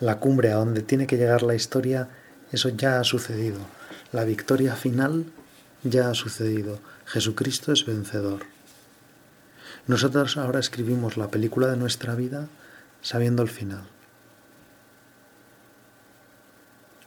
la 0.00 0.18
cumbre 0.18 0.50
a 0.50 0.56
donde 0.56 0.82
tiene 0.82 1.06
que 1.06 1.16
llegar 1.16 1.42
la 1.42 1.54
historia, 1.54 2.08
eso 2.50 2.68
ya 2.68 2.98
ha 2.98 3.04
sucedido. 3.04 3.60
La 4.10 4.24
victoria 4.24 4.74
final 4.74 5.26
ya 5.84 6.10
ha 6.10 6.14
sucedido. 6.14 6.80
Jesucristo 7.06 7.72
es 7.72 7.86
vencedor. 7.86 8.40
Nosotros 9.86 10.36
ahora 10.36 10.60
escribimos 10.60 11.16
la 11.16 11.28
película 11.28 11.68
de 11.68 11.76
nuestra 11.76 12.14
vida 12.14 12.48
sabiendo 13.00 13.42
el 13.42 13.48
final. 13.48 13.84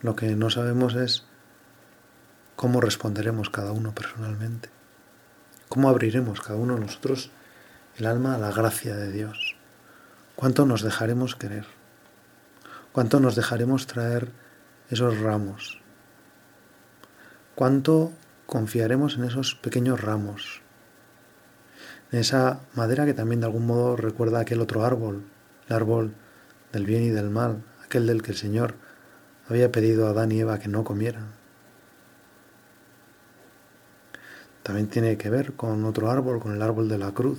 Lo 0.00 0.16
que 0.16 0.34
no 0.34 0.50
sabemos 0.50 0.94
es 0.94 1.24
cómo 2.54 2.80
responderemos 2.80 3.50
cada 3.50 3.72
uno 3.72 3.94
personalmente. 3.94 4.75
¿Cómo 5.76 5.90
abriremos 5.90 6.40
cada 6.40 6.58
uno 6.58 6.76
de 6.76 6.80
nosotros 6.80 7.30
el 7.98 8.06
alma 8.06 8.34
a 8.34 8.38
la 8.38 8.50
gracia 8.50 8.96
de 8.96 9.12
Dios? 9.12 9.56
¿Cuánto 10.34 10.64
nos 10.64 10.80
dejaremos 10.80 11.36
querer? 11.36 11.66
¿Cuánto 12.92 13.20
nos 13.20 13.36
dejaremos 13.36 13.86
traer 13.86 14.30
esos 14.88 15.20
ramos? 15.20 15.82
¿Cuánto 17.54 18.10
confiaremos 18.46 19.18
en 19.18 19.24
esos 19.24 19.54
pequeños 19.54 20.00
ramos? 20.00 20.62
En 22.10 22.20
esa 22.20 22.60
madera 22.72 23.04
que 23.04 23.12
también 23.12 23.40
de 23.40 23.46
algún 23.46 23.66
modo 23.66 23.96
recuerda 23.96 24.40
aquel 24.40 24.62
otro 24.62 24.82
árbol, 24.82 25.26
el 25.68 25.76
árbol 25.76 26.14
del 26.72 26.86
bien 26.86 27.02
y 27.02 27.10
del 27.10 27.28
mal, 27.28 27.62
aquel 27.84 28.06
del 28.06 28.22
que 28.22 28.30
el 28.30 28.38
Señor 28.38 28.76
había 29.46 29.70
pedido 29.70 30.06
a 30.06 30.12
Adán 30.12 30.32
y 30.32 30.40
Eva 30.40 30.58
que 30.58 30.68
no 30.68 30.84
comieran. 30.84 31.35
También 34.66 34.88
tiene 34.88 35.16
que 35.16 35.30
ver 35.30 35.52
con 35.52 35.84
otro 35.84 36.10
árbol, 36.10 36.40
con 36.40 36.52
el 36.52 36.60
árbol 36.60 36.88
de 36.88 36.98
la 36.98 37.12
cruz, 37.12 37.38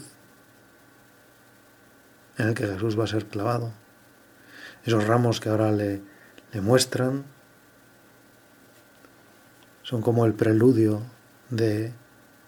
en 2.37 2.47
el 2.47 2.53
que 2.53 2.65
Jesús 2.65 2.97
va 2.97 3.03
a 3.03 3.07
ser 3.07 3.25
clavado 3.25 3.73
esos 4.87 5.05
ramos 5.05 5.41
que 5.41 5.49
ahora 5.49 5.71
le, 5.71 6.01
muestran 6.61 7.25
son 9.83 10.01
como 10.01 10.25
el 10.25 10.33
preludio 10.33 11.01
de 11.49 11.91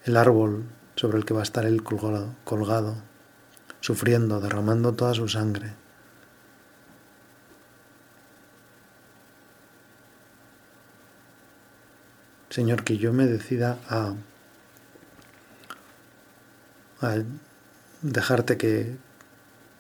el 0.05 0.17
árbol 0.17 0.63
sobre 0.95 1.17
el 1.17 1.25
que 1.25 1.33
va 1.33 1.41
a 1.41 1.43
estar 1.43 1.65
él 1.65 1.83
colgado, 1.83 2.33
colgado, 2.45 2.95
sufriendo, 3.81 4.39
derramando 4.39 4.93
toda 4.93 5.13
su 5.13 5.27
sangre. 5.27 5.73
Señor, 12.49 12.83
que 12.83 12.97
yo 12.97 13.11
me 13.11 13.25
decida 13.25 13.77
a, 13.89 14.13
a 17.01 17.17
dejarte 18.01 18.57
que 18.57 18.97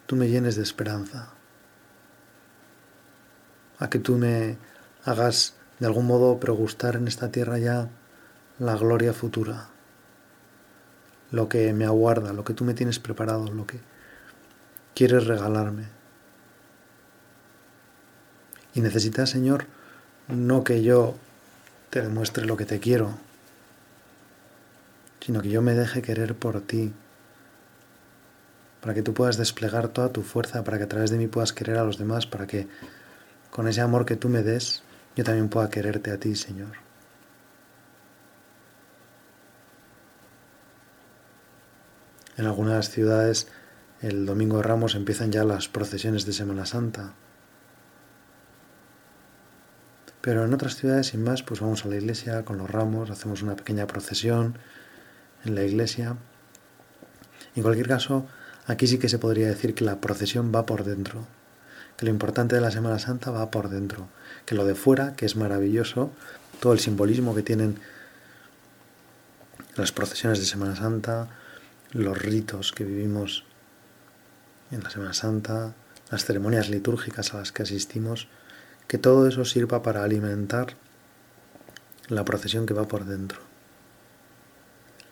tú 0.05 0.15
me 0.15 0.29
llenes 0.29 0.55
de 0.55 0.63
esperanza 0.63 1.29
a 3.79 3.89
que 3.89 3.99
tú 3.99 4.17
me 4.17 4.57
hagas 5.05 5.55
de 5.79 5.87
algún 5.87 6.05
modo 6.05 6.39
pregustar 6.39 6.97
en 6.97 7.07
esta 7.07 7.31
tierra 7.31 7.57
ya 7.57 7.89
la 8.59 8.75
gloria 8.75 9.13
futura, 9.13 9.69
lo 11.31 11.47
que 11.47 11.71
me 11.73 11.85
aguarda, 11.85 12.33
lo 12.33 12.43
que 12.43 12.53
tú 12.53 12.65
me 12.65 12.73
tienes 12.73 12.99
preparado, 12.99 13.49
lo 13.49 13.65
que 13.65 13.79
quieres 14.93 15.25
regalarme. 15.25 15.85
Y 18.75 18.81
necesitas, 18.81 19.29
Señor, 19.29 19.65
no 20.27 20.65
que 20.65 20.83
yo 20.83 21.15
te 21.89 22.01
demuestre 22.01 22.45
lo 22.45 22.57
que 22.57 22.65
te 22.65 22.81
quiero, 22.81 23.17
sino 25.21 25.41
que 25.41 25.49
yo 25.49 25.61
me 25.61 25.73
deje 25.73 26.01
querer 26.01 26.35
por 26.35 26.59
ti, 26.59 26.91
para 28.81 28.93
que 28.93 29.01
tú 29.01 29.13
puedas 29.13 29.37
desplegar 29.37 29.89
toda 29.89 30.11
tu 30.11 30.21
fuerza, 30.21 30.63
para 30.63 30.77
que 30.77 30.85
a 30.85 30.87
través 30.87 31.11
de 31.11 31.17
mí 31.17 31.27
puedas 31.27 31.53
querer 31.53 31.77
a 31.77 31.83
los 31.83 31.97
demás, 31.97 32.25
para 32.25 32.47
que 32.47 32.67
con 33.49 33.67
ese 33.67 33.81
amor 33.81 34.05
que 34.05 34.15
tú 34.15 34.29
me 34.29 34.43
des, 34.43 34.83
yo 35.15 35.23
también 35.23 35.49
pueda 35.49 35.69
quererte 35.69 36.11
a 36.11 36.19
ti, 36.19 36.35
Señor. 36.35 36.77
En 42.37 42.45
algunas 42.45 42.89
ciudades 42.89 43.47
el 44.01 44.25
domingo 44.25 44.57
de 44.57 44.63
Ramos 44.63 44.95
empiezan 44.95 45.29
ya 45.29 45.43
las 45.43 45.67
procesiones 45.67 46.25
de 46.25 46.31
Semana 46.31 46.65
Santa. 46.65 47.13
Pero 50.21 50.45
en 50.45 50.53
otras 50.53 50.75
ciudades, 50.75 51.07
sin 51.07 51.23
más, 51.23 51.43
pues 51.43 51.59
vamos 51.59 51.83
a 51.83 51.89
la 51.89 51.97
iglesia 51.97 52.45
con 52.45 52.57
los 52.57 52.69
ramos, 52.69 53.09
hacemos 53.09 53.41
una 53.41 53.55
pequeña 53.57 53.87
procesión 53.87 54.57
en 55.43 55.55
la 55.55 55.63
iglesia. 55.63 56.15
En 57.55 57.63
cualquier 57.63 57.87
caso, 57.87 58.25
aquí 58.69 58.87
sí 58.87 58.99
que 58.99 59.09
se 59.09 59.19
podría 59.19 59.47
decir 59.47 59.75
que 59.75 59.83
la 59.83 59.99
procesión 59.99 60.53
va 60.55 60.65
por 60.65 60.85
dentro 60.85 61.27
que 61.99 62.05
lo 62.05 62.11
importante 62.11 62.55
de 62.55 62.61
la 62.61 62.71
Semana 62.71 62.97
Santa 62.97 63.29
va 63.29 63.51
por 63.51 63.67
dentro, 63.67 64.07
que 64.45 64.55
lo 64.55 64.63
de 64.63 64.73
fuera, 64.73 65.17
que 65.17 65.25
es 65.25 65.35
maravilloso, 65.35 66.11
todo 66.61 66.71
el 66.71 66.79
simbolismo 66.79 67.35
que 67.35 67.43
tienen 67.43 67.77
las 69.75 69.91
procesiones 69.91 70.39
de 70.39 70.45
Semana 70.45 70.77
Santa, 70.77 71.27
los 71.91 72.17
ritos 72.17 72.71
que 72.71 72.85
vivimos 72.85 73.43
en 74.71 74.81
la 74.81 74.89
Semana 74.89 75.11
Santa, 75.11 75.73
las 76.09 76.23
ceremonias 76.23 76.69
litúrgicas 76.69 77.33
a 77.33 77.39
las 77.39 77.51
que 77.51 77.63
asistimos, 77.63 78.29
que 78.87 78.97
todo 78.97 79.27
eso 79.27 79.43
sirva 79.43 79.83
para 79.83 80.05
alimentar 80.05 80.77
la 82.07 82.23
procesión 82.23 82.65
que 82.65 82.73
va 82.73 82.87
por 82.87 83.03
dentro. 83.03 83.41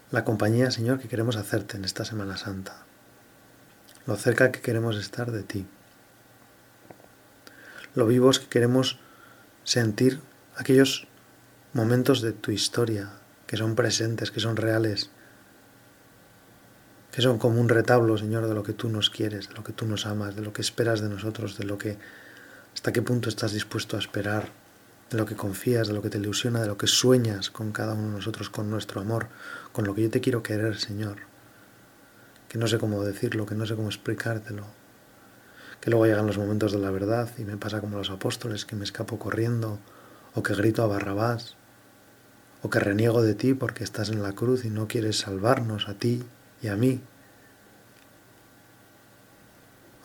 La 0.10 0.24
compañía, 0.24 0.72
Señor, 0.72 1.02
que 1.02 1.10
queremos 1.10 1.36
hacerte 1.36 1.76
en 1.76 1.84
esta 1.84 2.06
Semana 2.06 2.38
Santa. 2.38 2.87
Lo 4.08 4.16
cerca 4.16 4.52
que 4.52 4.62
queremos 4.62 4.98
estar 4.98 5.32
de 5.32 5.44
ti 5.44 5.68
lo 7.98 8.06
vivos 8.06 8.40
que 8.40 8.46
queremos 8.46 9.00
sentir 9.64 10.22
aquellos 10.56 11.08
momentos 11.74 12.22
de 12.22 12.32
tu 12.32 12.52
historia 12.52 13.10
que 13.48 13.58
son 13.58 13.74
presentes, 13.74 14.30
que 14.30 14.40
son 14.40 14.56
reales, 14.56 15.10
que 17.12 17.24
son 17.24 17.40
como 17.40 17.60
un 17.60 17.70
retablo, 17.70 18.16
Señor, 18.16 18.48
de 18.48 18.54
lo 18.54 18.62
que 18.62 18.74
tú 18.74 18.90
nos 18.90 19.10
quieres, 19.10 19.50
de 19.50 19.56
lo 19.56 19.64
que 19.64 19.74
tú 19.74 19.88
nos 19.88 20.06
amas, 20.06 20.36
de 20.36 20.44
lo 20.44 20.54
que 20.54 20.62
esperas 20.62 21.02
de 21.02 21.10
nosotros, 21.10 21.58
de 21.58 21.66
lo 21.66 21.80
que 21.80 21.98
hasta 22.76 22.94
qué 22.94 23.02
punto 23.02 23.30
estás 23.30 23.52
dispuesto 23.52 23.98
a 23.98 24.00
esperar, 24.00 24.52
de 25.10 25.18
lo 25.18 25.26
que 25.26 25.36
confías, 25.36 25.88
de 25.88 25.96
lo 25.96 26.04
que 26.04 26.12
te 26.12 26.20
ilusiona, 26.20 26.62
de 26.62 26.68
lo 26.68 26.78
que 26.78 26.86
sueñas 26.86 27.50
con 27.50 27.72
cada 27.72 27.96
uno 27.96 28.10
de 28.10 28.16
nosotros, 28.18 28.52
con 28.52 28.70
nuestro 28.70 29.02
amor, 29.02 29.28
con 29.72 29.86
lo 29.86 29.96
que 29.96 30.04
yo 30.04 30.12
te 30.12 30.22
quiero 30.22 30.44
querer, 30.44 30.78
Señor. 30.78 31.18
No 32.58 32.66
sé 32.66 32.80
cómo 32.80 33.04
decirlo, 33.04 33.46
que 33.46 33.54
no 33.54 33.68
sé 33.68 33.76
cómo 33.76 33.88
explicártelo, 33.88 34.64
que 35.80 35.92
luego 35.92 36.08
llegan 36.08 36.26
los 36.26 36.40
momentos 36.40 36.72
de 36.72 36.80
la 36.80 36.90
verdad 36.90 37.30
y 37.38 37.44
me 37.44 37.56
pasa 37.56 37.82
como 37.82 38.00
los 38.00 38.10
apóstoles, 38.10 38.66
que 38.66 38.76
me 38.76 38.84
escapo 38.84 39.20
corriendo, 39.20 39.78
o 40.34 40.42
que 40.42 40.56
grito 40.56 40.82
a 40.82 40.88
Barrabás, 40.88 41.56
o 42.64 42.72
que 42.72 42.80
reniego 42.80 43.22
de 43.22 43.36
ti 43.36 43.54
porque 43.54 43.84
estás 43.84 44.10
en 44.10 44.24
la 44.24 44.34
cruz 44.34 44.66
y 44.66 44.72
no 44.72 44.88
quieres 44.88 45.20
salvarnos 45.20 45.88
a 45.88 45.94
ti 45.94 46.24
y 46.64 46.70
a 46.70 46.76
mí, 46.76 47.00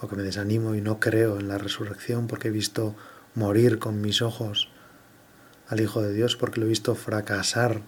o 0.02 0.08
que 0.08 0.16
me 0.16 0.22
desanimo 0.22 0.74
y 0.74 0.82
no 0.82 1.00
creo 1.00 1.40
en 1.40 1.48
la 1.48 1.56
resurrección 1.56 2.26
porque 2.26 2.48
he 2.48 2.50
visto 2.50 2.94
morir 3.34 3.78
con 3.78 4.02
mis 4.02 4.20
ojos 4.20 4.68
al 5.68 5.80
Hijo 5.80 6.02
de 6.02 6.12
Dios, 6.12 6.36
porque 6.36 6.60
lo 6.60 6.66
he 6.66 6.68
visto 6.68 6.94
fracasar 6.96 7.80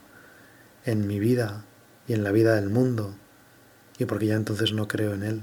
en 0.86 1.06
mi 1.06 1.18
vida 1.18 1.66
y 2.08 2.14
en 2.14 2.24
la 2.24 2.32
vida 2.32 2.54
del 2.54 2.70
mundo, 2.70 3.14
y 3.98 4.04
porque 4.04 4.26
ya 4.26 4.34
entonces 4.34 4.72
no 4.72 4.88
creo 4.88 5.14
en 5.14 5.22
Él. 5.22 5.42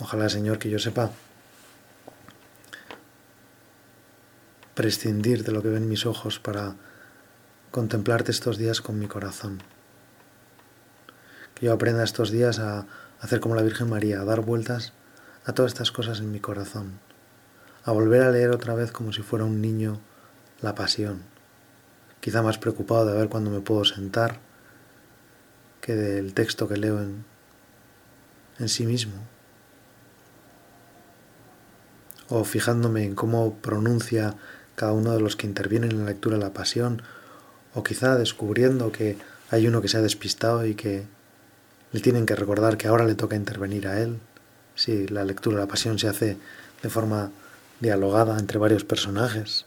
Ojalá, 0.00 0.28
Señor, 0.28 0.58
que 0.58 0.70
yo 0.70 0.78
sepa 0.78 1.10
prescindir 4.74 5.42
de 5.42 5.50
lo 5.50 5.60
que 5.60 5.70
ven 5.70 5.88
mis 5.88 6.06
ojos 6.06 6.38
para 6.38 6.76
contemplarte 7.72 8.30
estos 8.30 8.58
días 8.58 8.80
con 8.80 8.98
mi 8.98 9.08
corazón. 9.08 9.60
Que 11.54 11.66
yo 11.66 11.72
aprenda 11.72 12.04
estos 12.04 12.30
días 12.30 12.60
a 12.60 12.86
hacer 13.20 13.40
como 13.40 13.56
la 13.56 13.62
Virgen 13.62 13.90
María, 13.90 14.20
a 14.20 14.24
dar 14.24 14.40
vueltas 14.42 14.92
a 15.44 15.52
todas 15.52 15.72
estas 15.72 15.90
cosas 15.90 16.20
en 16.20 16.30
mi 16.30 16.38
corazón, 16.38 17.00
a 17.84 17.90
volver 17.90 18.22
a 18.22 18.30
leer 18.30 18.50
otra 18.50 18.74
vez 18.74 18.92
como 18.92 19.12
si 19.12 19.22
fuera 19.22 19.44
un 19.44 19.60
niño 19.60 19.98
la 20.60 20.76
pasión, 20.76 21.22
quizá 22.20 22.42
más 22.42 22.58
preocupado 22.58 23.06
de 23.06 23.18
ver 23.18 23.28
cuándo 23.28 23.50
me 23.50 23.60
puedo 23.60 23.84
sentar 23.84 24.38
del 25.94 26.34
texto 26.34 26.68
que 26.68 26.76
leo 26.76 27.00
en, 27.00 27.24
en 28.58 28.68
sí 28.68 28.86
mismo 28.86 29.22
o 32.28 32.44
fijándome 32.44 33.04
en 33.04 33.14
cómo 33.14 33.54
pronuncia 33.54 34.34
cada 34.74 34.92
uno 34.92 35.12
de 35.12 35.20
los 35.20 35.36
que 35.36 35.46
intervienen 35.46 35.90
en 35.92 36.00
la 36.00 36.10
lectura 36.10 36.36
de 36.36 36.44
la 36.44 36.52
pasión, 36.52 37.02
o 37.74 37.82
quizá 37.82 38.16
descubriendo 38.16 38.92
que 38.92 39.16
hay 39.50 39.66
uno 39.66 39.82
que 39.82 39.88
se 39.88 39.96
ha 39.96 40.02
despistado 40.02 40.64
y 40.66 40.74
que 40.74 41.04
le 41.92 42.00
tienen 42.00 42.26
que 42.26 42.36
recordar 42.36 42.76
que 42.76 42.86
ahora 42.86 43.04
le 43.04 43.14
toca 43.14 43.34
intervenir 43.34 43.88
a 43.88 44.00
él. 44.00 44.18
Si 44.74 45.08
la 45.08 45.24
lectura 45.24 45.56
de 45.56 45.62
la 45.62 45.68
pasión 45.68 45.98
se 45.98 46.08
hace 46.08 46.36
de 46.82 46.90
forma 46.90 47.30
dialogada 47.80 48.38
entre 48.38 48.58
varios 48.58 48.84
personajes. 48.84 49.64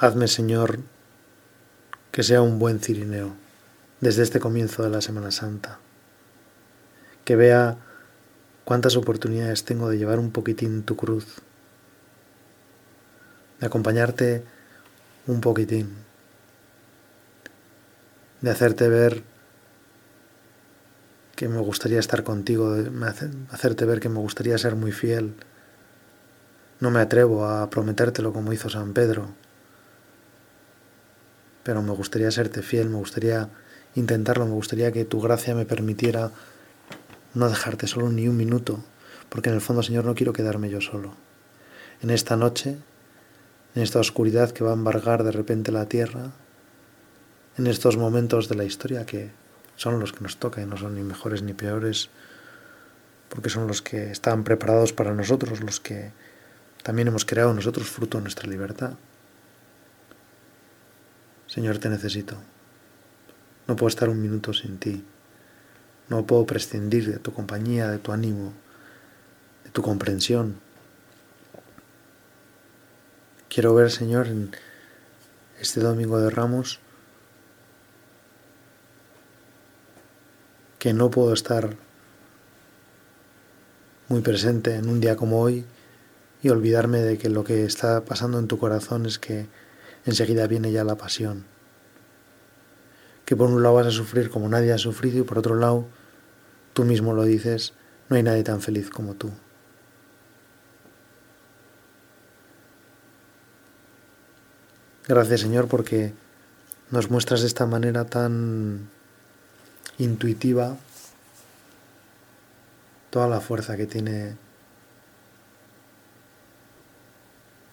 Hazme, 0.00 0.28
Señor, 0.28 0.78
que 2.12 2.22
sea 2.22 2.40
un 2.40 2.60
buen 2.60 2.78
cirineo 2.78 3.32
desde 4.00 4.22
este 4.22 4.38
comienzo 4.38 4.84
de 4.84 4.90
la 4.90 5.00
Semana 5.00 5.32
Santa, 5.32 5.80
que 7.24 7.34
vea 7.34 7.78
cuántas 8.64 8.94
oportunidades 8.94 9.64
tengo 9.64 9.88
de 9.88 9.98
llevar 9.98 10.20
un 10.20 10.30
poquitín 10.30 10.84
tu 10.84 10.94
cruz, 10.94 11.42
de 13.58 13.66
acompañarte 13.66 14.44
un 15.26 15.40
poquitín, 15.40 15.96
de 18.40 18.50
hacerte 18.52 18.88
ver 18.88 19.24
que 21.34 21.48
me 21.48 21.58
gustaría 21.58 21.98
estar 21.98 22.22
contigo, 22.22 22.72
de 22.72 22.88
hacerte 23.50 23.84
ver 23.84 23.98
que 23.98 24.08
me 24.08 24.20
gustaría 24.20 24.58
ser 24.58 24.76
muy 24.76 24.92
fiel. 24.92 25.34
No 26.78 26.92
me 26.92 27.00
atrevo 27.00 27.46
a 27.46 27.68
prometértelo 27.68 28.32
como 28.32 28.52
hizo 28.52 28.70
San 28.70 28.92
Pedro, 28.92 29.34
pero 31.68 31.82
me 31.82 31.92
gustaría 31.92 32.30
serte 32.30 32.62
fiel, 32.62 32.88
me 32.88 32.96
gustaría 32.96 33.50
intentarlo, 33.94 34.46
me 34.46 34.54
gustaría 34.54 34.90
que 34.90 35.04
tu 35.04 35.20
gracia 35.20 35.54
me 35.54 35.66
permitiera 35.66 36.30
no 37.34 37.50
dejarte 37.50 37.86
solo 37.86 38.08
ni 38.08 38.26
un 38.26 38.38
minuto, 38.38 38.82
porque 39.28 39.50
en 39.50 39.54
el 39.54 39.60
fondo, 39.60 39.82
Señor, 39.82 40.06
no 40.06 40.14
quiero 40.14 40.32
quedarme 40.32 40.70
yo 40.70 40.80
solo. 40.80 41.12
En 42.00 42.08
esta 42.08 42.36
noche, 42.36 42.78
en 43.74 43.82
esta 43.82 44.00
oscuridad 44.00 44.52
que 44.52 44.64
va 44.64 44.70
a 44.70 44.72
embargar 44.72 45.24
de 45.24 45.30
repente 45.30 45.70
la 45.70 45.84
tierra, 45.84 46.30
en 47.58 47.66
estos 47.66 47.98
momentos 47.98 48.48
de 48.48 48.54
la 48.54 48.64
historia 48.64 49.04
que 49.04 49.30
son 49.76 50.00
los 50.00 50.14
que 50.14 50.22
nos 50.22 50.38
tocan 50.38 50.64
y 50.64 50.66
no 50.66 50.78
son 50.78 50.94
ni 50.94 51.02
mejores 51.02 51.42
ni 51.42 51.52
peores, 51.52 52.08
porque 53.28 53.50
son 53.50 53.66
los 53.66 53.82
que 53.82 54.10
están 54.10 54.42
preparados 54.42 54.94
para 54.94 55.12
nosotros, 55.12 55.60
los 55.60 55.80
que 55.80 56.12
también 56.82 57.08
hemos 57.08 57.26
creado 57.26 57.52
nosotros 57.52 57.90
fruto 57.90 58.16
de 58.16 58.22
nuestra 58.22 58.48
libertad. 58.48 58.94
Señor, 61.48 61.78
te 61.78 61.88
necesito. 61.88 62.36
No 63.66 63.74
puedo 63.74 63.88
estar 63.88 64.08
un 64.08 64.20
minuto 64.20 64.52
sin 64.52 64.78
ti. 64.78 65.04
No 66.08 66.26
puedo 66.26 66.46
prescindir 66.46 67.10
de 67.10 67.18
tu 67.18 67.32
compañía, 67.32 67.88
de 67.88 67.98
tu 67.98 68.12
ánimo, 68.12 68.52
de 69.64 69.70
tu 69.70 69.82
comprensión. 69.82 70.56
Quiero 73.48 73.74
ver, 73.74 73.90
Señor, 73.90 74.28
en 74.28 74.50
este 75.58 75.80
domingo 75.80 76.20
de 76.20 76.30
Ramos, 76.30 76.80
que 80.78 80.92
no 80.92 81.10
puedo 81.10 81.32
estar 81.32 81.76
muy 84.08 84.20
presente 84.20 84.76
en 84.76 84.88
un 84.88 85.00
día 85.00 85.16
como 85.16 85.40
hoy 85.40 85.64
y 86.42 86.50
olvidarme 86.50 87.00
de 87.00 87.18
que 87.18 87.30
lo 87.30 87.42
que 87.44 87.64
está 87.64 88.04
pasando 88.04 88.38
en 88.38 88.48
tu 88.48 88.58
corazón 88.58 89.06
es 89.06 89.18
que 89.18 89.46
enseguida 90.06 90.46
viene 90.46 90.72
ya 90.72 90.84
la 90.84 90.96
pasión. 90.96 91.44
Que 93.24 93.36
por 93.36 93.50
un 93.50 93.62
lado 93.62 93.74
vas 93.74 93.86
a 93.86 93.90
sufrir 93.90 94.30
como 94.30 94.48
nadie 94.48 94.72
ha 94.72 94.78
sufrido 94.78 95.18
y 95.18 95.22
por 95.22 95.38
otro 95.38 95.54
lado, 95.54 95.86
tú 96.72 96.84
mismo 96.84 97.12
lo 97.12 97.24
dices, 97.24 97.74
no 98.08 98.16
hay 98.16 98.22
nadie 98.22 98.42
tan 98.42 98.60
feliz 98.60 98.90
como 98.90 99.14
tú. 99.14 99.30
Gracias 105.06 105.40
Señor 105.40 105.68
porque 105.68 106.12
nos 106.90 107.10
muestras 107.10 107.40
de 107.40 107.46
esta 107.46 107.66
manera 107.66 108.04
tan 108.04 108.90
intuitiva 109.96 110.76
toda 113.10 113.26
la 113.26 113.40
fuerza 113.40 113.76
que 113.76 113.86
tiene 113.86 114.36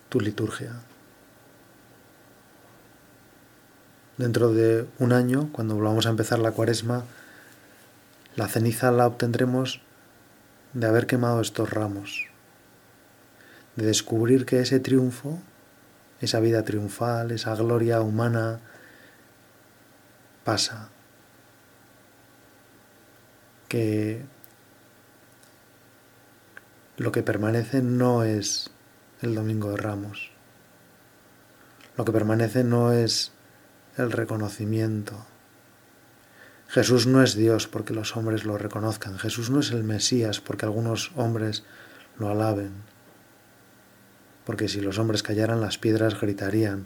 tu 0.10 0.22
liturgia. 0.22 0.72
Dentro 4.18 4.54
de 4.54 4.88
un 5.00 5.12
año, 5.12 5.50
cuando 5.52 5.76
volvamos 5.76 6.06
a 6.06 6.10
empezar 6.10 6.40
la 6.40 6.52
cuaresma, 6.52 7.04
la 8.38 8.48
ceniza 8.48 8.92
la 8.92 9.08
obtendremos 9.08 9.82
de 10.72 10.88
haber 10.88 11.06
quemado 11.06 11.42
estos 11.42 11.70
ramos, 11.70 12.28
de 13.76 13.86
descubrir 13.86 14.46
que 14.46 14.62
ese 14.62 14.80
triunfo, 14.80 15.40
esa 16.22 16.40
vida 16.40 16.64
triunfal, 16.64 17.32
esa 17.32 17.56
gloria 17.56 18.00
humana, 18.00 18.60
pasa, 20.46 20.90
que 23.68 24.24
lo 26.96 27.12
que 27.12 27.22
permanece 27.22 27.82
no 27.82 28.24
es 28.24 28.70
el 29.22 29.36
domingo 29.36 29.72
de 29.72 29.78
ramos, 29.78 30.32
lo 31.98 32.06
que 32.06 32.14
permanece 32.14 32.64
no 32.64 32.94
es 32.94 33.35
el 33.98 34.12
reconocimiento. 34.12 35.26
Jesús 36.68 37.08
no 37.08 37.24
es 37.24 37.36
Dios 37.36 37.68
porque 37.68 37.94
los 37.94 38.18
hombres 38.18 38.44
lo 38.44 38.58
reconozcan. 38.58 39.18
Jesús 39.18 39.50
no 39.50 39.60
es 39.60 39.72
el 39.72 39.84
Mesías 39.84 40.42
porque 40.42 40.66
algunos 40.66 41.12
hombres 41.16 41.64
lo 42.18 42.30
alaben. 42.30 42.72
Porque 44.46 44.68
si 44.68 44.82
los 44.82 45.00
hombres 45.00 45.24
callaran 45.24 45.62
las 45.62 45.78
piedras 45.78 46.20
gritarían, 46.20 46.86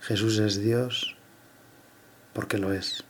Jesús 0.00 0.38
es 0.38 0.60
Dios 0.60 1.16
porque 2.32 2.58
lo 2.58 2.72
es. 2.72 3.04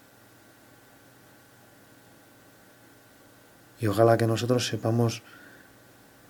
Y 3.79 3.87
ojalá 3.87 4.16
que 4.16 4.27
nosotros 4.27 4.66
sepamos 4.66 5.23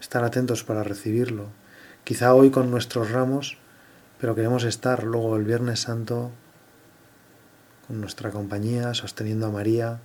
estar 0.00 0.22
atentos 0.22 0.62
para 0.62 0.84
recibirlo. 0.84 1.48
Quizá 2.04 2.34
hoy 2.34 2.50
con 2.50 2.70
nuestros 2.70 3.10
ramos, 3.10 3.58
pero 4.20 4.34
queremos 4.34 4.64
estar 4.64 5.02
luego 5.02 5.36
el 5.36 5.44
Viernes 5.44 5.80
Santo 5.80 6.30
nuestra 7.90 8.30
compañía, 8.30 8.94
sosteniendo 8.94 9.46
a 9.46 9.50
María. 9.50 10.00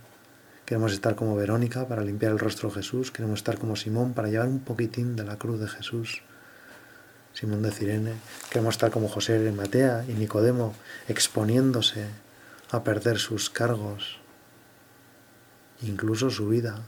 Queremos 0.64 0.92
estar 0.92 1.14
como 1.14 1.36
Verónica 1.36 1.86
para 1.86 2.02
limpiar 2.02 2.32
el 2.32 2.38
rostro 2.38 2.68
de 2.68 2.76
Jesús. 2.76 3.10
Queremos 3.12 3.40
estar 3.40 3.58
como 3.58 3.76
Simón 3.76 4.14
para 4.14 4.28
llevar 4.28 4.48
un 4.48 4.60
poquitín 4.60 5.14
de 5.14 5.24
la 5.24 5.36
cruz 5.36 5.60
de 5.60 5.68
Jesús. 5.68 6.22
Simón 7.32 7.62
de 7.62 7.70
Cirene. 7.70 8.14
Queremos 8.50 8.74
estar 8.74 8.90
como 8.90 9.08
José 9.08 9.38
de 9.38 9.52
Matea 9.52 10.04
y 10.08 10.14
Nicodemo, 10.14 10.74
exponiéndose 11.06 12.06
a 12.70 12.82
perder 12.82 13.18
sus 13.18 13.50
cargos, 13.50 14.18
incluso 15.82 16.30
su 16.30 16.48
vida, 16.48 16.82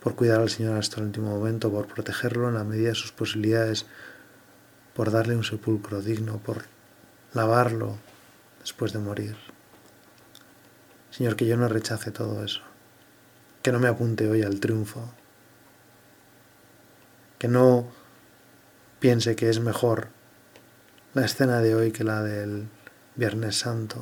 por 0.00 0.14
cuidar 0.14 0.40
al 0.40 0.50
Señor 0.50 0.76
hasta 0.76 1.00
el 1.00 1.06
último 1.06 1.30
momento, 1.30 1.70
por 1.70 1.86
protegerlo 1.86 2.48
en 2.48 2.54
la 2.54 2.64
medida 2.64 2.88
de 2.88 2.94
sus 2.94 3.12
posibilidades, 3.12 3.86
por 4.94 5.10
darle 5.10 5.36
un 5.36 5.44
sepulcro 5.44 6.02
digno, 6.02 6.38
por 6.38 6.64
lavarlo 7.32 7.96
después 8.60 8.92
de 8.92 8.98
morir. 8.98 9.47
Señor, 11.18 11.34
que 11.34 11.46
yo 11.46 11.56
no 11.56 11.66
rechace 11.66 12.12
todo 12.12 12.44
eso, 12.44 12.60
que 13.64 13.72
no 13.72 13.80
me 13.80 13.88
apunte 13.88 14.30
hoy 14.30 14.42
al 14.42 14.60
triunfo, 14.60 15.12
que 17.40 17.48
no 17.48 17.88
piense 19.00 19.34
que 19.34 19.50
es 19.50 19.58
mejor 19.58 20.10
la 21.14 21.24
escena 21.24 21.58
de 21.60 21.74
hoy 21.74 21.90
que 21.90 22.04
la 22.04 22.22
del 22.22 22.68
Viernes 23.16 23.58
Santo, 23.58 24.00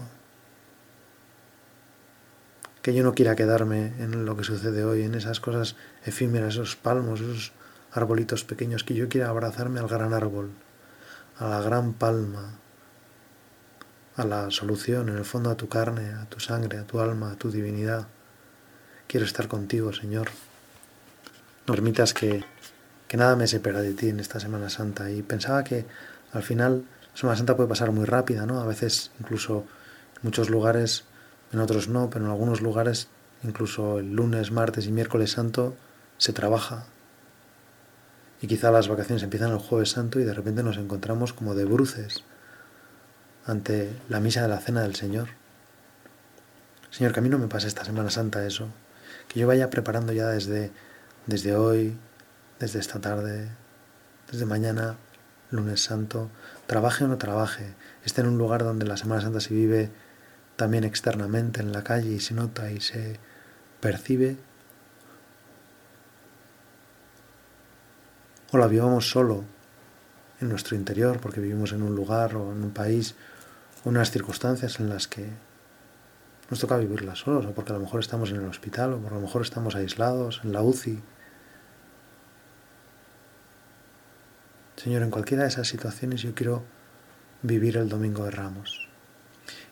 que 2.83 2.93
yo 2.93 3.03
no 3.03 3.15
quiera 3.15 3.35
quedarme 3.35 3.95
en 3.99 4.27
lo 4.27 4.37
que 4.37 4.45
sucede 4.45 4.85
hoy, 4.85 5.05
en 5.05 5.15
esas 5.15 5.41
cosas 5.41 5.75
efímeras, 6.05 6.53
esos 6.53 6.77
palmos, 6.77 7.23
esos 7.23 7.53
arbolitos 7.93 8.45
pequeños, 8.45 8.85
que 8.85 8.93
yo 8.93 9.09
quiera 9.09 9.31
abrazarme 9.31 9.81
al 9.81 9.89
gran 9.89 10.13
árbol, 10.13 10.51
a 11.39 11.49
la 11.49 11.63
gran 11.63 11.95
palma, 11.95 12.59
a 14.17 14.25
la 14.25 14.51
solución, 14.51 15.11
en 15.11 15.17
el 15.17 15.25
fondo 15.25 15.51
a 15.51 15.57
tu 15.57 15.69
carne, 15.69 16.15
a 16.15 16.25
tu 16.27 16.41
sangre, 16.41 16.79
a 16.79 16.85
tu 16.85 17.01
alma, 17.01 17.33
a 17.33 17.37
tu 17.37 17.51
divinidad. 17.51 18.07
Quiero 19.07 19.27
estar 19.27 19.47
contigo, 19.47 19.93
Señor. 19.93 20.29
No 21.67 21.75
permitas 21.75 22.15
que, 22.15 22.43
que 23.09 23.17
nada 23.17 23.37
me 23.37 23.47
separe 23.47 23.83
de 23.83 23.93
ti 23.93 24.09
en 24.09 24.21
esta 24.21 24.41
Semana 24.41 24.71
Santa. 24.71 25.11
Y 25.11 25.23
pensaba 25.23 25.65
que 25.65 25.85
al 26.33 26.43
final 26.43 26.85
Semana 27.15 27.37
Santa 27.37 27.57
puede 27.57 27.69
pasar 27.69 27.93
muy 27.93 28.07
rápida, 28.07 28.47
¿no? 28.47 28.61
A 28.61 28.67
veces 28.67 29.11
incluso 29.21 29.67
en 30.17 30.21
muchos 30.23 30.49
lugares, 30.49 31.05
en 31.53 31.61
otros 31.61 31.89
no, 31.89 32.09
pero 32.09 32.25
en 32.25 32.31
algunos 32.31 32.63
lugares, 32.63 33.09
incluso 33.43 33.99
el 33.99 34.13
lunes, 34.13 34.51
martes 34.51 34.87
y 34.87 34.93
miércoles 34.93 35.33
santo, 35.33 35.77
se 36.17 36.33
trabaja. 36.33 36.87
Y 38.41 38.47
quizá 38.47 38.71
las 38.71 38.89
vacaciones 38.89 39.23
empiezan 39.23 39.53
el 39.53 39.59
jueves 39.59 39.91
santo 39.91 40.21
y 40.21 40.25
de 40.25 40.33
repente 40.33 40.63
nos 40.63 40.79
encontramos 40.79 41.35
como 41.35 41.55
de 41.55 41.67
bruces 41.67 42.25
ante 43.47 43.97
la 44.09 44.21
misa 44.21 44.43
de 44.43 44.49
la 44.49 44.59
cena 44.59 44.83
del 44.83 44.97
Señor. 44.97 45.29
Señor, 46.91 47.13
que 47.13 47.21
a 47.21 47.23
mí 47.23 47.29
no 47.29 47.39
me 47.39 47.49
pase 47.49 47.69
esta 47.69 47.85
Semana 47.85 48.11
Santa 48.11 48.45
eso, 48.45 48.69
que 49.29 49.39
yo 49.39 49.47
vaya 49.47 49.71
preparando 49.71 50.13
ya 50.13 50.27
desde, 50.27 50.73
desde 51.27 51.55
hoy, 51.55 51.97
desde 52.59 52.81
esta 52.81 53.01
tarde, 53.01 53.49
desde 54.31 54.47
mañana, 54.47 54.97
lunes 55.51 55.83
santo, 55.83 56.31
trabaje 56.67 57.05
o 57.05 57.09
no 57.09 57.19
trabaje, 57.19 57.75
esté 58.05 58.23
en 58.23 58.29
un 58.29 58.39
lugar 58.39 58.65
donde 58.65 58.87
la 58.87 58.97
Semana 58.97 59.23
Santa 59.23 59.41
se 59.41 59.55
vive 59.55 59.91
también 60.57 60.85
externamente 60.85 61.61
en 61.61 61.73
la 61.73 61.85
calle 61.85 62.11
y 62.11 62.21
se 62.21 62.35
nota 62.35 62.71
y 62.73 62.81
se 62.81 63.21
percibe, 63.81 64.37
o 68.53 68.59
la 68.59 68.67
vivamos 68.67 69.11
solo 69.11 69.45
en 70.41 70.49
nuestro 70.49 70.77
interior 70.77 71.21
porque 71.21 71.41
vivimos 71.41 71.73
en 71.73 71.83
un 71.83 71.95
lugar 71.95 72.37
o 72.37 72.53
en 72.53 72.63
un 72.63 72.71
país 72.71 73.15
unas 73.87 74.11
circunstancias 74.11 74.81
en 74.81 74.89
las 74.89 75.07
que 75.07 75.29
nos 76.51 76.59
toca 76.59 76.77
vivirlas 76.77 77.21
solos 77.21 77.47
o 77.47 77.53
porque 77.53 77.71
a 77.71 77.77
lo 77.77 77.81
mejor 77.81 78.01
estamos 78.01 78.31
en 78.31 78.39
el 78.39 78.49
hospital 78.49 78.93
o 78.93 78.99
porque 78.99 79.15
a 79.15 79.21
lo 79.21 79.25
mejor 79.25 79.43
estamos 79.43 79.77
aislados 79.77 80.41
en 80.43 80.53
la 80.53 80.61
UCI. 80.61 81.01
Señor, 84.75 85.03
en 85.03 85.11
cualquiera 85.11 85.45
de 85.45 85.51
esas 85.51 85.69
situaciones 85.69 86.21
yo 86.23 86.35
quiero 86.35 86.65
vivir 87.43 87.77
el 87.77 87.89
Domingo 87.89 88.25
de 88.25 88.33
Ramos. 88.33 88.89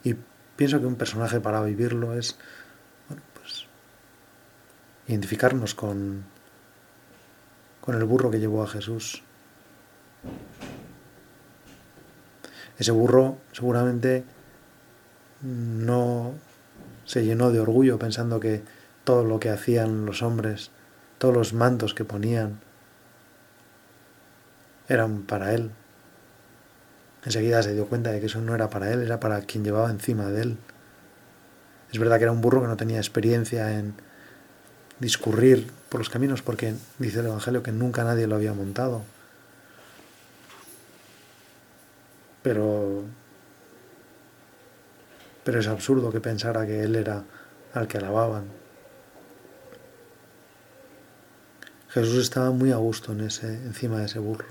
Y 0.04 0.14
pienso 0.54 0.78
que 0.78 0.86
un 0.86 0.94
personaje 0.94 1.40
para 1.40 1.60
vivirlo 1.62 2.14
es, 2.14 2.38
pues, 3.34 3.66
identificarnos 5.08 5.74
con, 5.74 6.22
con 7.80 7.96
el 7.96 8.04
burro 8.04 8.30
que 8.30 8.38
llevó 8.38 8.62
a 8.62 8.68
Jesús. 8.68 9.24
Ese 12.78 12.92
burro 12.92 13.38
seguramente 13.52 14.24
no 15.42 16.32
se 17.04 17.24
llenó 17.24 17.50
de 17.50 17.60
orgullo 17.60 17.98
pensando 17.98 18.40
que 18.40 18.62
todo 19.04 19.24
lo 19.24 19.38
que 19.38 19.50
hacían 19.50 20.06
los 20.06 20.22
hombres, 20.22 20.70
todos 21.18 21.34
los 21.34 21.52
mantos 21.52 21.94
que 21.94 22.04
ponían, 22.04 22.60
eran 24.88 25.22
para 25.22 25.54
él, 25.54 25.70
Enseguida 27.24 27.62
se 27.62 27.72
dio 27.72 27.86
cuenta 27.86 28.12
de 28.12 28.20
que 28.20 28.26
eso 28.26 28.40
no 28.40 28.54
era 28.54 28.68
para 28.68 28.92
él, 28.92 29.02
era 29.02 29.18
para 29.18 29.40
quien 29.40 29.64
llevaba 29.64 29.90
encima 29.90 30.26
de 30.26 30.42
él. 30.42 30.58
Es 31.90 31.98
verdad 31.98 32.18
que 32.18 32.24
era 32.24 32.32
un 32.32 32.42
burro 32.42 32.60
que 32.60 32.68
no 32.68 32.76
tenía 32.76 32.98
experiencia 32.98 33.78
en 33.78 33.94
discurrir 35.00 35.70
por 35.88 36.00
los 36.00 36.10
caminos, 36.10 36.42
porque 36.42 36.74
dice 36.98 37.20
el 37.20 37.26
Evangelio 37.26 37.62
que 37.62 37.72
nunca 37.72 38.04
nadie 38.04 38.26
lo 38.26 38.36
había 38.36 38.52
montado. 38.52 39.02
Pero, 42.44 43.02
pero 45.42 45.60
es 45.60 45.66
absurdo 45.66 46.12
que 46.12 46.20
pensara 46.20 46.66
que 46.66 46.82
él 46.82 46.94
era 46.94 47.24
al 47.72 47.88
que 47.88 47.96
alababan. 47.96 48.44
Jesús 51.88 52.18
estaba 52.18 52.50
muy 52.50 52.70
a 52.70 52.76
gusto 52.76 53.12
en 53.12 53.22
ese, 53.22 53.46
encima 53.46 54.00
de 54.00 54.06
ese 54.06 54.18
burro. 54.18 54.46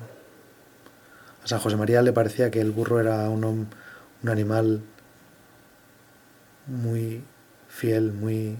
A 1.43 1.47
San 1.47 1.59
José 1.59 1.75
María 1.75 2.01
le 2.01 2.13
parecía 2.13 2.49
que 2.49 2.61
el 2.61 2.71
burro 2.71 2.99
era 2.99 3.29
un, 3.29 3.43
un 3.43 4.29
animal 4.29 4.81
muy 6.65 7.23
fiel, 7.67 8.11
muy 8.11 8.57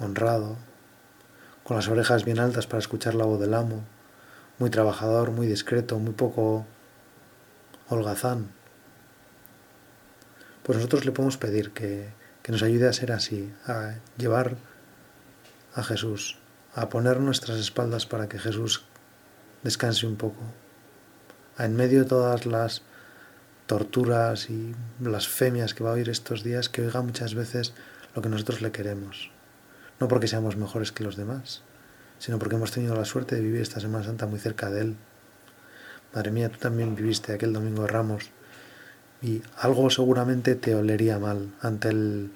honrado, 0.00 0.56
con 1.62 1.76
las 1.76 1.86
orejas 1.86 2.24
bien 2.24 2.40
altas 2.40 2.66
para 2.66 2.80
escuchar 2.80 3.14
la 3.14 3.26
voz 3.26 3.38
del 3.38 3.54
amo, 3.54 3.84
muy 4.58 4.70
trabajador, 4.70 5.30
muy 5.30 5.46
discreto, 5.46 6.00
muy 6.00 6.14
poco 6.14 6.66
holgazán. 7.90 8.48
Pues 10.62 10.76
nosotros 10.76 11.04
le 11.04 11.12
podemos 11.12 11.36
pedir 11.36 11.72
que, 11.72 12.08
que 12.42 12.52
nos 12.52 12.62
ayude 12.62 12.88
a 12.88 12.92
ser 12.92 13.12
así, 13.12 13.52
a 13.66 13.96
llevar 14.16 14.56
a 15.74 15.82
Jesús, 15.82 16.38
a 16.74 16.88
poner 16.88 17.20
nuestras 17.20 17.58
espaldas 17.58 18.06
para 18.06 18.28
que 18.28 18.38
Jesús 18.38 18.84
descanse 19.62 20.06
un 20.06 20.16
poco 20.16 20.40
en 21.58 21.76
medio 21.76 22.00
de 22.00 22.08
todas 22.08 22.46
las 22.46 22.82
torturas 23.66 24.48
y 24.50 24.74
blasfemias 24.98 25.74
que 25.74 25.84
va 25.84 25.90
a 25.90 25.94
oír 25.94 26.08
estos 26.08 26.42
días, 26.42 26.68
que 26.68 26.82
oiga 26.82 27.02
muchas 27.02 27.34
veces 27.34 27.74
lo 28.14 28.22
que 28.22 28.28
nosotros 28.28 28.62
le 28.62 28.72
queremos. 28.72 29.30
No 30.00 30.08
porque 30.08 30.26
seamos 30.26 30.56
mejores 30.56 30.90
que 30.90 31.04
los 31.04 31.16
demás, 31.16 31.62
sino 32.18 32.38
porque 32.38 32.56
hemos 32.56 32.72
tenido 32.72 32.94
la 32.94 33.04
suerte 33.04 33.36
de 33.36 33.42
vivir 33.42 33.60
esta 33.60 33.80
Semana 33.80 34.04
Santa 34.04 34.26
muy 34.26 34.38
cerca 34.38 34.70
de 34.70 34.80
Él. 34.80 34.96
Madre 36.14 36.32
mía, 36.32 36.48
tú 36.48 36.58
también 36.58 36.96
viviste 36.96 37.32
aquel 37.32 37.52
domingo 37.52 37.82
de 37.82 37.88
Ramos 37.88 38.30
y 39.22 39.42
algo 39.56 39.90
seguramente 39.90 40.54
te 40.54 40.74
olería 40.74 41.18
mal 41.18 41.52
ante 41.60 41.90
el 41.90 42.32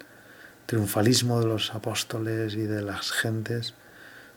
triunfalismo 0.65 1.39
de 1.39 1.47
los 1.47 1.73
apóstoles 1.75 2.53
y 2.55 2.63
de 2.63 2.81
las 2.81 3.11
gentes. 3.11 3.73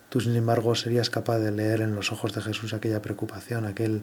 Tú, 0.08 0.20
sin 0.20 0.34
embargo, 0.34 0.74
serías 0.74 1.10
capaz 1.10 1.38
de 1.38 1.52
leer 1.52 1.82
en 1.82 1.94
los 1.94 2.10
ojos 2.10 2.32
de 2.34 2.40
Jesús 2.40 2.72
aquella 2.72 3.02
preocupación, 3.02 3.66
aquel 3.66 4.02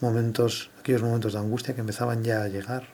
momentos, 0.00 0.70
aquellos 0.80 1.02
momentos 1.02 1.34
de 1.34 1.40
angustia 1.40 1.74
que 1.74 1.80
empezaban 1.80 2.22
ya 2.22 2.42
a 2.42 2.48
llegar. 2.48 2.84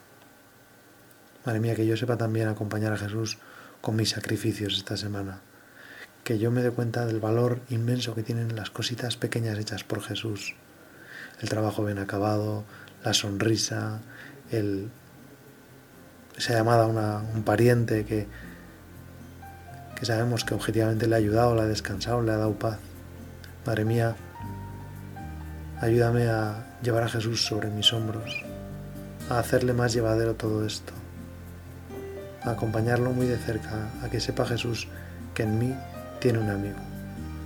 Madre 1.45 1.61
mía, 1.61 1.77
que 1.77 1.87
yo 1.87 1.97
sepa 1.97 2.16
también 2.16 2.49
acompañar 2.49 2.92
a 2.92 2.99
Jesús 2.99 3.38
con 3.81 3.95
mis 3.95 4.11
sacrificios 4.11 4.77
esta 4.77 4.97
semana. 4.97 5.40
Que 6.25 6.38
yo 6.38 6.51
me 6.51 6.62
dé 6.62 6.73
cuenta 6.73 7.07
del 7.07 7.21
valor 7.21 7.61
inmenso 7.69 8.14
que 8.14 8.25
tienen 8.25 8.57
las 8.57 8.71
cositas 8.71 9.16
pequeñas 9.16 9.59
hechas 9.59 9.85
por 9.85 10.03
Jesús. 10.03 10.57
El 11.40 11.49
trabajo 11.49 11.85
bien 11.85 11.99
acabado, 11.99 12.64
la 13.05 13.14
sonrisa, 13.14 14.01
esa 14.51 16.53
llamada 16.53 16.85
a 16.85 17.22
un 17.35 17.42
pariente 17.42 18.05
que, 18.05 18.27
que 19.99 20.07
sabemos 20.07 20.44
que 20.44 20.55
objetivamente 20.55 21.07
le 21.07 21.14
ha 21.14 21.18
ayudado, 21.18 21.55
le 21.55 21.62
ha 21.62 21.66
descansado, 21.66 22.22
le 22.22 22.33
ha 22.33 22.37
dado 22.37 22.55
paz. 22.55 22.79
Madre 23.66 23.85
mía, 23.85 24.14
ayúdame 25.81 26.29
a 26.29 26.66
llevar 26.83 27.05
a 27.05 27.09
Jesús 27.09 27.44
sobre 27.44 27.70
mis 27.70 27.92
hombros, 27.92 28.44
a 29.29 29.38
hacerle 29.38 29.72
más 29.72 29.92
llevadero 29.92 30.35
todo 30.35 30.64
esto, 30.64 30.92
a 32.42 32.51
acompañarlo 32.51 33.12
muy 33.12 33.27
de 33.27 33.38
cerca, 33.38 33.90
a 34.03 34.09
que 34.09 34.20
sepa 34.20 34.46
Jesús 34.46 34.88
que 35.35 35.42
en 35.42 35.59
mí 35.59 35.75
tiene 36.20 36.38
un 36.38 36.51
amigo. 36.51 36.86